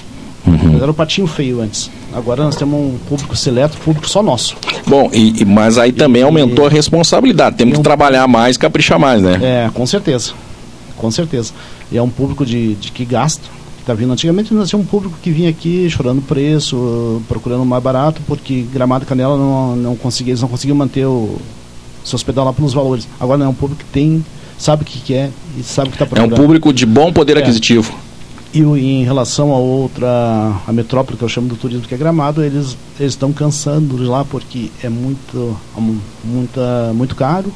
Uhum. 0.46 0.76
Era 0.76 0.90
o 0.90 0.94
patinho 0.94 1.26
feio 1.26 1.60
antes. 1.60 1.90
Agora 2.12 2.42
nós 2.42 2.56
temos 2.56 2.78
um 2.78 2.98
público 3.08 3.36
seleto, 3.36 3.76
público 3.78 4.08
só 4.08 4.22
nosso. 4.22 4.56
Bom, 4.86 5.10
e, 5.12 5.44
mas 5.44 5.78
aí 5.78 5.92
também 5.92 6.22
e, 6.22 6.24
aumentou 6.24 6.66
a 6.66 6.68
responsabilidade. 6.68 7.56
Temos 7.56 7.76
que 7.76 7.82
trabalhar 7.82 8.26
mais, 8.26 8.56
caprichar 8.56 8.98
mais, 8.98 9.22
né? 9.22 9.38
É, 9.42 9.70
com 9.72 9.86
certeza. 9.86 10.32
Com 10.96 11.10
certeza. 11.10 11.52
E 11.92 11.98
é 11.98 12.02
um 12.02 12.08
público 12.08 12.44
de, 12.44 12.74
de 12.74 12.90
que 12.90 13.04
gasta. 13.04 13.42
Que 13.78 13.84
tá 13.84 13.94
vindo 13.94 14.12
antigamente 14.12 14.52
nós 14.52 14.68
tínhamos 14.68 14.86
um 14.86 14.90
público 14.90 15.16
que 15.22 15.30
vinha 15.30 15.48
aqui 15.48 15.88
chorando 15.88 16.20
preço, 16.20 17.22
procurando 17.28 17.64
mais 17.64 17.82
barato, 17.82 18.20
porque 18.26 18.62
Gramado 18.72 19.04
e 19.04 19.06
Canela 19.06 19.38
não, 19.38 19.76
não 19.76 19.96
conseguia, 19.96 20.32
eles 20.32 20.42
não 20.42 20.48
conseguiam 20.48 20.76
manter 20.76 21.06
o 21.06 21.38
se 22.04 22.14
hospedar 22.14 22.44
lá 22.44 22.52
pelos 22.52 22.72
valores. 22.72 23.08
Agora 23.18 23.38
não 23.38 23.46
é 23.46 23.48
um 23.48 23.54
público 23.54 23.82
que 23.84 23.90
tem, 23.90 24.24
sabe 24.58 24.82
o 24.82 24.86
que, 24.86 24.98
que 25.00 25.14
é 25.14 25.30
e 25.58 25.62
sabe 25.62 25.88
o 25.88 25.90
que 25.90 25.96
está 25.96 26.06
procurando. 26.06 26.32
É 26.32 26.34
um 26.34 26.36
público 26.36 26.72
de 26.72 26.84
bom 26.84 27.12
poder 27.12 27.36
é. 27.36 27.40
aquisitivo. 27.40 27.94
E 28.52 28.62
em 28.62 29.04
relação 29.04 29.52
a 29.52 29.58
outra, 29.58 30.08
a 30.66 30.72
metrópole 30.72 31.16
que 31.16 31.22
eu 31.22 31.28
chamo 31.28 31.48
do 31.48 31.54
turismo, 31.54 31.86
que 31.86 31.94
é 31.94 31.98
Gramado, 31.98 32.42
eles, 32.42 32.76
eles 32.98 33.12
estão 33.12 33.32
cansando 33.32 33.96
de 33.96 34.04
lá 34.04 34.24
porque 34.24 34.70
é 34.82 34.88
muito, 34.88 35.56
muita, 36.24 36.92
muito 36.92 37.14
caro, 37.14 37.52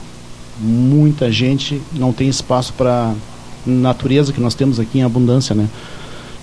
muita 0.61 1.33
gente, 1.33 1.83
não 1.93 2.13
tem 2.13 2.29
espaço 2.29 2.73
para 2.75 3.13
natureza 3.67 4.33
que 4.33 4.41
nós 4.41 4.55
temos 4.55 4.79
aqui 4.79 4.99
em 4.99 5.03
abundância, 5.03 5.55
né? 5.55 5.69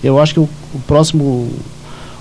Eu 0.03 0.19
acho 0.19 0.33
que 0.33 0.39
o, 0.39 0.49
o 0.73 0.79
próximo 0.85 1.49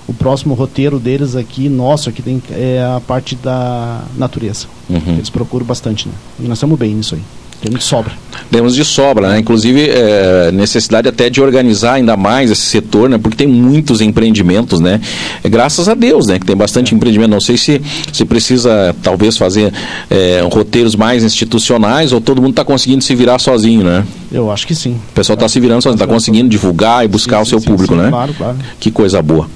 o 0.07 0.13
próximo 0.13 0.53
roteiro 0.53 0.99
deles 0.99 1.35
aqui, 1.35 1.69
nosso 1.69 2.09
aqui, 2.09 2.21
tem, 2.21 2.41
é 2.51 2.83
a 2.83 2.99
parte 2.99 3.35
da 3.35 4.03
natureza. 4.17 4.67
Uhum. 4.89 5.13
Eles 5.13 5.29
procuram 5.29 5.65
bastante, 5.65 6.07
né? 6.07 6.13
E 6.39 6.43
nós 6.43 6.57
estamos 6.57 6.77
bem 6.77 6.93
nisso 6.95 7.15
aí. 7.15 7.21
Temos 7.61 7.79
de 7.79 7.85
sobra. 7.85 8.11
Temos 8.49 8.75
de 8.75 8.83
sobra, 8.83 9.29
né? 9.29 9.39
Inclusive, 9.39 9.87
é, 9.87 10.51
necessidade 10.51 11.07
até 11.07 11.29
de 11.29 11.39
organizar 11.39 11.93
ainda 11.93 12.17
mais 12.17 12.49
esse 12.49 12.63
setor, 12.63 13.07
né? 13.07 13.19
Porque 13.19 13.37
tem 13.37 13.47
muitos 13.47 14.01
empreendimentos, 14.01 14.79
né? 14.79 14.99
É, 15.43 15.47
graças 15.47 15.87
a 15.87 15.93
Deus, 15.93 16.25
né? 16.25 16.39
Que 16.39 16.45
tem 16.45 16.55
bastante 16.55 16.91
é. 16.91 16.97
empreendimento. 16.97 17.29
Não 17.29 17.39
sei 17.39 17.57
se, 17.57 17.79
se 18.11 18.25
precisa, 18.25 18.95
talvez, 19.03 19.37
fazer 19.37 19.71
é, 20.09 20.41
roteiros 20.51 20.95
mais 20.95 21.23
institucionais 21.23 22.11
ou 22.11 22.19
todo 22.19 22.41
mundo 22.41 22.51
está 22.51 22.65
conseguindo 22.65 23.03
se 23.03 23.13
virar 23.13 23.37
sozinho, 23.37 23.83
né? 23.83 24.03
Eu 24.31 24.51
acho 24.51 24.65
que 24.65 24.73
sim. 24.73 24.99
O 25.11 25.13
pessoal 25.13 25.35
está 25.35 25.47
se 25.47 25.59
virando 25.59 25.83
sozinho, 25.83 26.01
está 26.01 26.11
conseguindo 26.11 26.49
divulgar 26.49 27.05
e 27.05 27.07
buscar 27.07 27.37
sim, 27.37 27.43
o 27.43 27.45
seu 27.45 27.59
sim, 27.59 27.67
público, 27.67 27.93
sim, 27.93 28.01
né? 28.01 28.09
Claro, 28.09 28.33
claro. 28.33 28.57
Que 28.79 28.89
coisa 28.89 29.21
boa. 29.21 29.47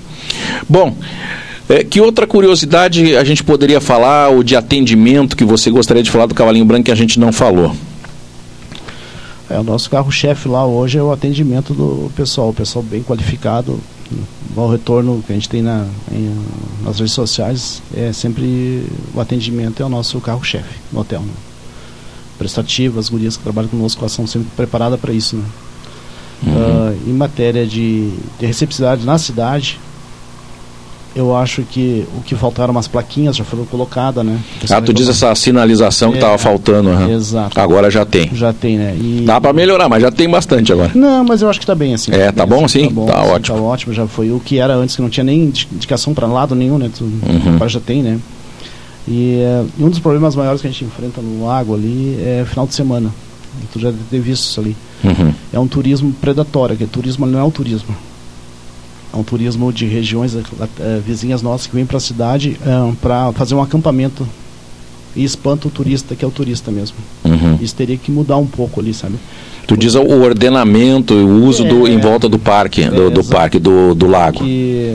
Bom, 0.70 0.96
é, 1.68 1.84
que 1.84 2.00
outra 2.00 2.28
curiosidade 2.28 3.16
a 3.16 3.24
gente 3.24 3.44
poderia 3.44 3.82
falar, 3.82 4.30
ou 4.30 4.44
de 4.44 4.56
atendimento 4.56 5.36
que 5.36 5.44
você 5.44 5.72
gostaria 5.72 6.04
de 6.04 6.12
falar 6.12 6.28
do 6.28 6.36
Cavalinho 6.36 6.66
Branco 6.66 6.84
que 6.84 6.92
a 6.92 6.96
gente 6.96 7.20
não 7.20 7.32
falou? 7.32 7.76
É, 9.50 9.60
o 9.60 9.64
nosso 9.64 9.90
carro-chefe 9.90 10.48
lá 10.48 10.66
hoje 10.66 10.98
é 10.98 11.04
o 11.04 11.12
atendimento 11.12 11.74
do 11.74 12.12
pessoal, 12.16 12.50
o 12.50 12.54
pessoal 12.54 12.84
bem 12.84 13.04
qualificado. 13.04 13.80
O 14.56 14.68
retorno 14.68 15.24
que 15.26 15.32
a 15.32 15.36
gente 15.36 15.50
tem 15.50 15.62
na, 15.62 15.86
em, 16.12 16.36
nas 16.84 17.00
redes 17.00 17.14
sociais 17.14 17.82
é 17.96 18.14
sempre 18.14 18.86
o 19.14 19.20
atendimento 19.20 19.82
é 19.82 19.86
o 19.86 19.90
nosso 19.90 20.20
carro-chefe 20.20 20.80
no 20.92 21.02
hotel. 21.02 21.22
Né? 21.22 21.34
Prestativo, 22.38 23.00
as 23.00 23.10
gurias 23.10 23.38
que 23.38 23.44
trabalham 23.44 23.70
conosco 23.70 24.02
elas 24.02 24.12
são 24.12 24.26
sempre 24.26 24.48
preparadas 24.56 25.00
para 25.00 25.14
isso. 25.14 25.36
Né? 25.36 25.46
Uhum. 26.44 26.54
Uh, 26.54 27.10
em 27.10 27.14
matéria 27.14 27.66
de, 27.66 28.12
de 28.40 28.46
receptividade 28.46 29.06
na 29.06 29.18
cidade, 29.18 29.80
eu 31.16 31.34
acho 31.34 31.62
que 31.62 32.06
o 32.18 32.22
que 32.22 32.36
faltaram 32.36 32.72
umas 32.72 32.90
plaquinhas 32.90 33.38
já 33.38 33.46
foram 33.46 33.66
colocadas, 33.66 34.24
né? 34.26 34.38
Ah, 34.70 34.82
tu 34.82 34.94
diz 34.94 35.08
essa 35.08 35.34
sinalização 35.34 36.12
que 36.12 36.18
estava 36.18 36.36
é, 36.36 36.38
faltando, 36.38 36.90
né? 36.90 37.14
Exato. 37.14 37.58
Agora 37.58 37.90
já 37.90 38.06
tem. 38.06 38.30
Já 38.34 38.52
tem, 38.52 38.78
né? 38.78 38.94
E... 39.00 39.24
Dá 39.26 39.40
para 39.40 39.54
melhorar, 39.54 39.88
mas 39.88 40.02
já 40.02 40.12
tem 40.12 40.30
bastante 40.30 40.74
agora. 40.74 40.92
Não, 40.94 41.24
mas 41.24 41.42
eu 41.42 41.50
acho 41.50 41.58
que 41.58 41.64
está 41.64 41.74
bem 41.74 41.94
assim. 41.94 42.12
É, 42.12 42.34
tá 42.34 42.46
bom 42.46 42.66
assim? 42.66 42.88
Tá, 42.88 42.94
bom, 42.94 43.06
tá 43.06 43.22
assim, 43.22 43.32
ótimo. 43.32 43.58
Tá 43.58 43.64
ótimo, 43.64 43.94
já 43.94 44.08
foi 44.08 44.32
o 44.32 44.42
que 44.42 44.60
era 44.60 44.76
antes, 44.76 44.98
que 44.98 45.02
não 45.02 45.10
tinha 45.10 45.24
nem 45.24 45.54
indicação 45.72 46.14
para 46.14 46.28
lado 46.28 46.54
nenhum, 46.54 46.78
né? 46.78 46.92
Tu, 46.94 47.06
uhum. 47.06 47.56
Agora 47.56 47.70
já 47.70 47.80
tem, 47.80 48.04
né? 48.04 48.20
E, 49.08 49.40
uh, 49.80 49.86
um 49.86 49.90
dos 49.90 50.00
problemas 50.00 50.36
maiores 50.36 50.60
que 50.60 50.68
a 50.68 50.70
gente 50.70 50.84
enfrenta 50.84 51.22
no 51.22 51.46
lago 51.46 51.74
ali 51.74 52.20
é 52.20 52.44
final 52.46 52.68
de 52.68 52.76
semana. 52.76 53.10
Tu 53.72 53.80
já 53.80 53.90
deve 53.90 54.04
ter 54.12 54.20
visto 54.20 54.44
isso 54.50 54.60
ali. 54.60 54.76
Uhum. 55.02 55.34
É 55.54 55.60
um 55.60 55.68
turismo 55.68 56.12
predatório, 56.20 56.76
que 56.76 56.86
turismo 56.86 57.26
não 57.26 57.40
é 57.40 57.44
o 57.44 57.52
turismo 57.52 57.96
é 59.16 59.18
um 59.18 59.24
turismo 59.24 59.72
de 59.72 59.86
regiões 59.86 60.36
uh, 60.36 60.42
vizinhas 61.06 61.42
nossas 61.42 61.68
que 61.68 61.76
vêm 61.76 61.86
para 61.86 61.98
a 61.98 62.02
cidade 62.02 62.58
uh, 62.62 62.94
para 62.98 63.32
fazer 63.32 63.56
um 63.56 63.62
acampamento 63.62 64.28
e 65.16 65.24
espanta 65.24 65.68
o 65.68 65.72
turista, 65.72 66.16
que 66.16 66.26
é 66.26 66.28
o 66.28 66.32
turista 66.32 66.70
mesmo. 66.70 66.98
Uhum. 67.24 67.58
Isso 67.62 67.74
teria 67.74 67.96
que 67.96 68.12
mudar 68.12 68.36
um 68.38 68.46
pouco 68.46 68.82
ali, 68.82 68.94
sabe? 68.94 69.16
Tu 69.66 69.78
diz 69.78 69.96
o 69.96 70.02
ordenamento 70.02 71.14
e 71.14 71.24
o 71.24 71.46
uso 71.46 71.66
é, 71.66 71.70
do, 71.70 71.88
em 71.88 71.98
volta 71.98 72.28
do 72.28 72.38
parque, 72.38 72.84
é, 72.84 72.90
do, 72.90 73.10
do 73.10 73.24
parque, 73.24 73.58
do, 73.58 73.96
do 73.96 74.06
lago. 74.06 74.40
Que 74.40 74.92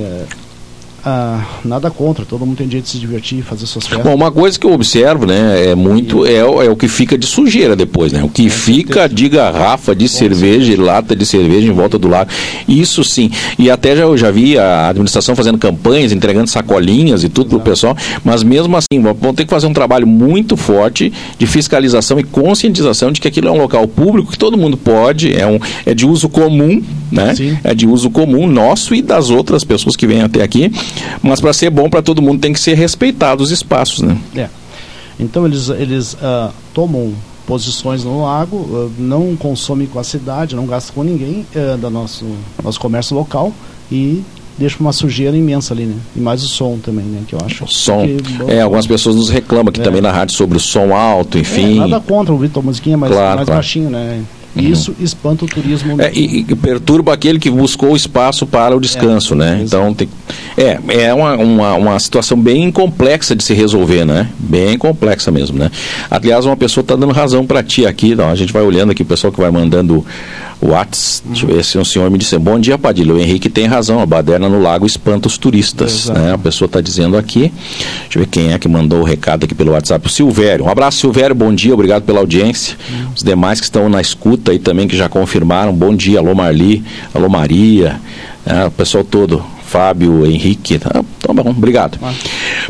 ah, 1.04 1.44
nada 1.64 1.90
contra, 1.90 2.24
todo 2.24 2.44
mundo 2.44 2.58
tem 2.58 2.66
direito 2.66 2.84
de 2.84 2.90
se 2.90 2.98
divertir, 2.98 3.42
fazer 3.42 3.66
suas 3.66 3.86
festas. 3.86 4.04
Bom, 4.04 4.14
uma 4.14 4.30
coisa 4.30 4.58
que 4.58 4.66
eu 4.66 4.72
observo, 4.72 5.26
né, 5.26 5.70
é 5.70 5.74
muito, 5.74 6.26
é, 6.26 6.36
é 6.36 6.44
o 6.44 6.76
que 6.76 6.88
fica 6.88 7.16
de 7.16 7.26
sujeira 7.26 7.74
depois, 7.74 8.12
né? 8.12 8.22
O 8.22 8.28
que 8.28 8.50
fica 8.50 9.08
de 9.08 9.28
garrafa 9.28 9.94
de 9.94 10.08
cerveja 10.08 10.72
e 10.72 10.76
lata 10.76 11.16
de 11.16 11.24
cerveja 11.24 11.68
em 11.68 11.72
volta 11.72 11.98
do 11.98 12.08
lago. 12.08 12.30
Isso 12.68 13.02
sim. 13.02 13.30
E 13.58 13.70
até 13.70 13.96
já, 13.96 14.02
eu 14.02 14.16
já 14.16 14.30
vi 14.30 14.58
a 14.58 14.88
administração 14.88 15.34
fazendo 15.34 15.58
campanhas, 15.58 16.12
entregando 16.12 16.48
sacolinhas 16.48 17.24
e 17.24 17.28
tudo 17.28 17.50
para 17.50 17.58
o 17.58 17.60
pessoal, 17.60 17.96
mas 18.24 18.42
mesmo 18.42 18.76
assim, 18.76 19.00
vão 19.00 19.34
ter 19.34 19.44
que 19.44 19.50
fazer 19.50 19.66
um 19.66 19.72
trabalho 19.72 20.06
muito 20.06 20.56
forte 20.56 21.12
de 21.38 21.46
fiscalização 21.46 22.18
e 22.18 22.24
conscientização 22.24 23.10
de 23.10 23.20
que 23.20 23.28
aquilo 23.28 23.48
é 23.48 23.50
um 23.50 23.58
local 23.58 23.86
público 23.88 24.32
que 24.32 24.38
todo 24.38 24.56
mundo 24.56 24.76
pode, 24.76 25.34
é, 25.34 25.46
um, 25.46 25.58
é 25.86 25.94
de 25.94 26.06
uso 26.06 26.28
comum, 26.28 26.82
né? 27.10 27.34
Sim. 27.34 27.58
É 27.64 27.74
de 27.74 27.86
uso 27.86 28.10
comum 28.10 28.46
nosso 28.46 28.94
e 28.94 29.02
das 29.02 29.30
outras 29.30 29.64
pessoas 29.64 29.96
que 29.96 30.06
vêm 30.06 30.22
até 30.22 30.42
aqui. 30.42 30.70
Mas 31.22 31.40
para 31.40 31.52
ser 31.52 31.70
bom 31.70 31.88
para 31.88 32.02
todo 32.02 32.22
mundo 32.22 32.40
tem 32.40 32.52
que 32.52 32.60
ser 32.60 32.74
respeitado 32.74 33.42
os 33.42 33.50
espaços, 33.50 34.00
né? 34.00 34.16
É. 34.36 34.48
Então 35.18 35.46
eles, 35.46 35.68
eles 35.68 36.14
uh, 36.14 36.50
tomam 36.72 37.12
posições 37.46 38.04
no 38.04 38.22
lago, 38.22 38.56
uh, 38.56 38.92
não 38.98 39.36
consomem 39.36 39.86
com 39.86 39.98
a 39.98 40.04
cidade, 40.04 40.56
não 40.56 40.66
gastam 40.66 40.94
com 40.94 41.02
ninguém 41.02 41.46
uh, 41.54 41.76
do 41.76 41.90
nosso, 41.90 42.24
nosso 42.62 42.80
comércio 42.80 43.14
local 43.14 43.52
e 43.90 44.22
deixa 44.56 44.76
uma 44.80 44.92
sujeira 44.92 45.36
imensa 45.36 45.74
ali, 45.74 45.84
né? 45.84 45.96
E 46.14 46.20
mais 46.20 46.44
o 46.44 46.48
som 46.48 46.78
também, 46.78 47.04
né? 47.04 47.22
Que 47.26 47.34
eu 47.34 47.40
acho. 47.44 47.64
O 47.64 47.68
som. 47.68 48.06
Que, 48.06 48.52
é, 48.52 48.60
algumas 48.60 48.86
pessoas 48.86 49.16
nos 49.16 49.30
reclamam 49.30 49.70
aqui 49.70 49.80
é. 49.80 49.84
também 49.84 50.00
na 50.00 50.12
rádio 50.12 50.36
sobre 50.36 50.56
o 50.56 50.60
som 50.60 50.94
alto, 50.94 51.38
enfim. 51.38 51.76
É, 51.76 51.88
nada 51.88 52.00
contra 52.00 52.32
ouvir 52.32 52.50
tua 52.50 52.62
musiquinha 52.62 52.96
mais, 52.96 53.12
claro, 53.12 53.36
mais 53.36 53.46
claro. 53.46 53.58
baixinho, 53.58 53.90
né? 53.90 54.22
Uhum. 54.54 54.62
Isso 54.62 54.94
espanta 55.00 55.44
o 55.44 55.48
turismo. 55.48 56.00
É, 56.00 56.10
e, 56.12 56.40
e, 56.40 56.56
perturba 56.56 57.12
aquele 57.12 57.38
que 57.38 57.50
buscou 57.50 57.94
espaço 57.94 58.46
para 58.46 58.76
o 58.76 58.80
descanso, 58.80 59.34
é, 59.34 59.36
né? 59.36 59.60
Então 59.62 59.94
tem, 59.94 60.08
é, 60.56 60.78
é 60.88 61.14
uma, 61.14 61.36
uma, 61.36 61.74
uma, 61.74 61.98
situação 62.00 62.36
bem 62.38 62.70
complexa 62.72 63.36
de 63.36 63.44
se 63.44 63.54
resolver, 63.54 64.04
né? 64.04 64.28
Bem 64.38 64.76
complexa 64.76 65.30
mesmo, 65.30 65.58
né? 65.58 65.70
Aliás, 66.10 66.46
uma 66.46 66.56
pessoa 66.56 66.82
está 66.82 66.96
dando 66.96 67.12
razão 67.12 67.46
para 67.46 67.62
ti 67.62 67.86
aqui, 67.86 68.14
não, 68.14 68.28
a 68.28 68.34
gente 68.34 68.52
vai 68.52 68.62
olhando 68.62 68.90
aqui 68.90 69.02
o 69.02 69.06
pessoal 69.06 69.32
que 69.32 69.40
vai 69.40 69.50
mandando 69.50 70.04
Whats, 70.62 71.22
uhum. 71.24 71.32
deixa 71.32 71.46
eu 71.46 71.54
ver 71.54 71.64
se 71.64 71.78
um 71.78 71.84
senhor 71.84 72.10
me 72.10 72.18
disse, 72.18 72.36
bom 72.38 72.58
dia 72.58 72.76
Padilha, 72.76 73.14
o 73.14 73.18
Henrique 73.18 73.48
tem 73.48 73.66
razão, 73.66 74.00
a 74.00 74.06
baderna 74.06 74.48
no 74.48 74.60
lago 74.60 74.86
espanta 74.86 75.26
os 75.26 75.38
turistas, 75.38 76.08
né? 76.08 76.34
A 76.34 76.38
pessoa 76.38 76.66
está 76.66 76.80
dizendo 76.80 77.16
aqui, 77.16 77.52
deixa 78.02 78.18
eu 78.18 78.22
ver 78.22 78.26
quem 78.26 78.52
é 78.52 78.58
que 78.58 78.68
mandou 78.68 79.00
o 79.00 79.04
recado 79.04 79.44
aqui 79.44 79.54
pelo 79.54 79.72
WhatsApp, 79.72 80.06
o 80.06 80.10
Silvério, 80.10 80.66
um 80.66 80.68
abraço 80.68 80.98
Silvério, 80.98 81.34
bom 81.34 81.54
dia, 81.54 81.72
obrigado 81.72 82.02
pela 82.02 82.20
audiência, 82.20 82.76
uhum. 82.90 83.08
os 83.16 83.22
demais 83.22 83.58
que 83.58 83.64
estão 83.64 83.88
na 83.88 84.00
escuta 84.00 84.52
aí 84.52 84.58
também 84.58 84.86
que 84.86 84.96
já 84.96 85.08
confirmaram, 85.08 85.72
bom 85.72 85.94
dia, 85.94 86.18
alô 86.18 86.34
Marli, 86.34 86.84
alô 87.14 87.28
Maria, 87.28 88.00
né? 88.44 88.66
o 88.66 88.70
pessoal 88.70 89.02
todo, 89.02 89.42
Fábio, 89.70 90.26
Henrique. 90.26 90.80
Tá, 90.80 90.90
tá 91.20 91.32
bom, 91.32 91.50
obrigado. 91.50 91.96
Ah. 92.02 92.12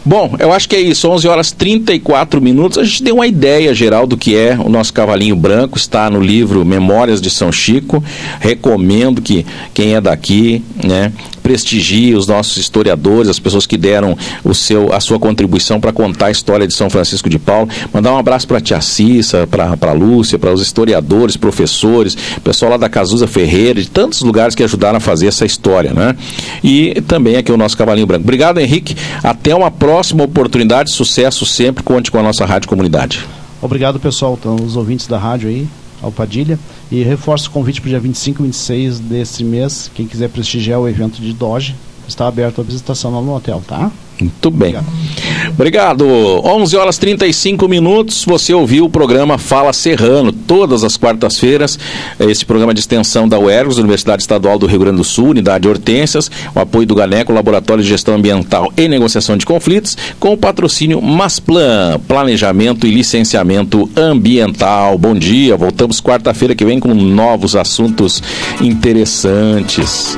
Bom, 0.04 0.36
eu 0.38 0.52
acho 0.52 0.68
que 0.68 0.76
é 0.76 0.80
isso. 0.80 1.08
11 1.08 1.26
horas 1.26 1.50
34 1.50 2.42
minutos. 2.42 2.76
A 2.76 2.84
gente 2.84 3.02
deu 3.02 3.14
uma 3.14 3.26
ideia 3.26 3.74
geral 3.74 4.06
do 4.06 4.18
que 4.18 4.36
é 4.36 4.58
o 4.58 4.68
nosso 4.68 4.92
cavalinho 4.92 5.34
branco. 5.34 5.78
Está 5.78 6.10
no 6.10 6.20
livro 6.20 6.62
Memórias 6.62 7.18
de 7.18 7.30
São 7.30 7.50
Chico. 7.50 8.04
Recomendo 8.38 9.22
que 9.22 9.46
quem 9.72 9.94
é 9.94 10.00
daqui, 10.00 10.62
né, 10.84 11.10
prestigie 11.42 12.14
os 12.14 12.26
nossos 12.26 12.56
historiadores, 12.58 13.28
as 13.28 13.38
pessoas 13.38 13.66
que 13.66 13.76
deram 13.76 14.16
o 14.44 14.54
seu, 14.54 14.92
a 14.92 15.00
sua 15.00 15.18
contribuição 15.18 15.80
para 15.80 15.92
contar 15.92 16.26
a 16.26 16.30
história 16.30 16.66
de 16.66 16.74
São 16.74 16.88
Francisco 16.88 17.28
de 17.28 17.38
Paulo. 17.38 17.68
Mandar 17.92 18.12
um 18.12 18.18
abraço 18.18 18.46
para 18.46 18.58
a 18.58 18.60
tia 18.60 18.80
Cissa, 18.80 19.46
para 19.46 19.76
a 19.80 19.92
Lúcia, 19.92 20.38
para 20.38 20.52
os 20.52 20.62
historiadores, 20.62 21.36
professores, 21.36 22.16
pessoal 22.44 22.72
lá 22.72 22.76
da 22.76 22.88
Cazuza 22.88 23.26
Ferreira, 23.26 23.80
de 23.80 23.90
tantos 23.90 24.20
lugares 24.22 24.54
que 24.54 24.62
ajudaram 24.62 24.98
a 24.98 25.00
fazer 25.00 25.26
essa 25.26 25.44
história, 25.44 25.92
né? 25.92 26.14
E 26.62 26.89
também 26.94 27.36
aqui 27.36 27.50
o 27.52 27.56
nosso 27.56 27.76
Cavalinho 27.76 28.06
Branco. 28.06 28.24
Obrigado, 28.24 28.58
Henrique. 28.58 28.96
Até 29.22 29.54
uma 29.54 29.70
próxima 29.70 30.24
oportunidade. 30.24 30.92
Sucesso 30.92 31.44
sempre. 31.44 31.82
Conte 31.82 32.10
com 32.10 32.18
a 32.18 32.22
nossa 32.22 32.44
Rádio 32.44 32.68
Comunidade. 32.68 33.26
Obrigado, 33.62 34.00
pessoal, 34.00 34.36
então, 34.40 34.56
os 34.56 34.76
ouvintes 34.76 35.06
da 35.06 35.18
rádio 35.18 35.48
aí, 35.48 35.68
ao 36.02 36.10
Padilha. 36.10 36.58
E 36.90 37.02
reforço 37.02 37.48
o 37.48 37.52
convite 37.52 37.80
para 37.80 37.88
o 37.88 37.90
dia 37.90 38.00
25 38.00 38.42
e 38.42 38.46
26 38.46 39.00
desse 39.00 39.44
mês. 39.44 39.90
Quem 39.94 40.06
quiser 40.06 40.28
prestigiar 40.30 40.80
o 40.80 40.88
evento 40.88 41.20
de 41.20 41.32
Doge, 41.32 41.74
está 42.08 42.26
aberto 42.26 42.60
a 42.60 42.64
visitação 42.64 43.12
lá 43.14 43.20
no 43.20 43.34
hotel, 43.34 43.62
tá? 43.66 43.90
Muito 44.20 44.50
bem. 44.50 44.76
Obrigado. 44.76 45.50
Obrigado. 45.52 46.04
11 46.04 46.76
horas 46.76 46.98
35 46.98 47.68
minutos. 47.68 48.24
Você 48.24 48.52
ouviu 48.52 48.84
o 48.84 48.90
programa 48.90 49.38
Fala 49.38 49.72
Serrano, 49.72 50.32
todas 50.32 50.84
as 50.84 50.96
quartas-feiras. 50.96 51.78
Esse 52.18 52.44
programa 52.44 52.74
de 52.74 52.80
extensão 52.80 53.28
da 53.28 53.38
UERGS, 53.38 53.78
Universidade 53.78 54.22
Estadual 54.22 54.58
do 54.58 54.66
Rio 54.66 54.80
Grande 54.80 54.98
do 54.98 55.04
Sul, 55.04 55.30
Unidade 55.30 55.68
Hortências, 55.68 56.30
o 56.54 56.60
apoio 56.60 56.86
do 56.86 56.94
GANECO, 56.94 57.32
Laboratório 57.32 57.82
de 57.82 57.88
Gestão 57.88 58.14
Ambiental 58.14 58.72
e 58.76 58.88
Negociação 58.88 59.36
de 59.36 59.46
Conflitos, 59.46 59.96
com 60.18 60.32
o 60.32 60.36
patrocínio 60.36 61.00
Masplan, 61.00 62.00
Planejamento 62.06 62.86
e 62.86 62.90
Licenciamento 62.90 63.90
Ambiental. 63.96 64.98
Bom 64.98 65.14
dia. 65.14 65.56
Voltamos 65.56 66.00
quarta-feira 66.00 66.54
que 66.54 66.64
vem 66.64 66.80
com 66.80 66.94
novos 66.94 67.56
assuntos 67.56 68.22
interessantes. 68.60 70.16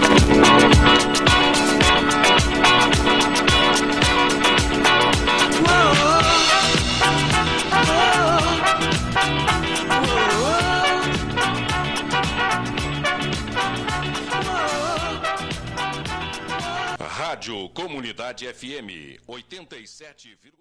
Comunidade 18.33 18.47
FM 18.55 19.19
87, 19.29 20.53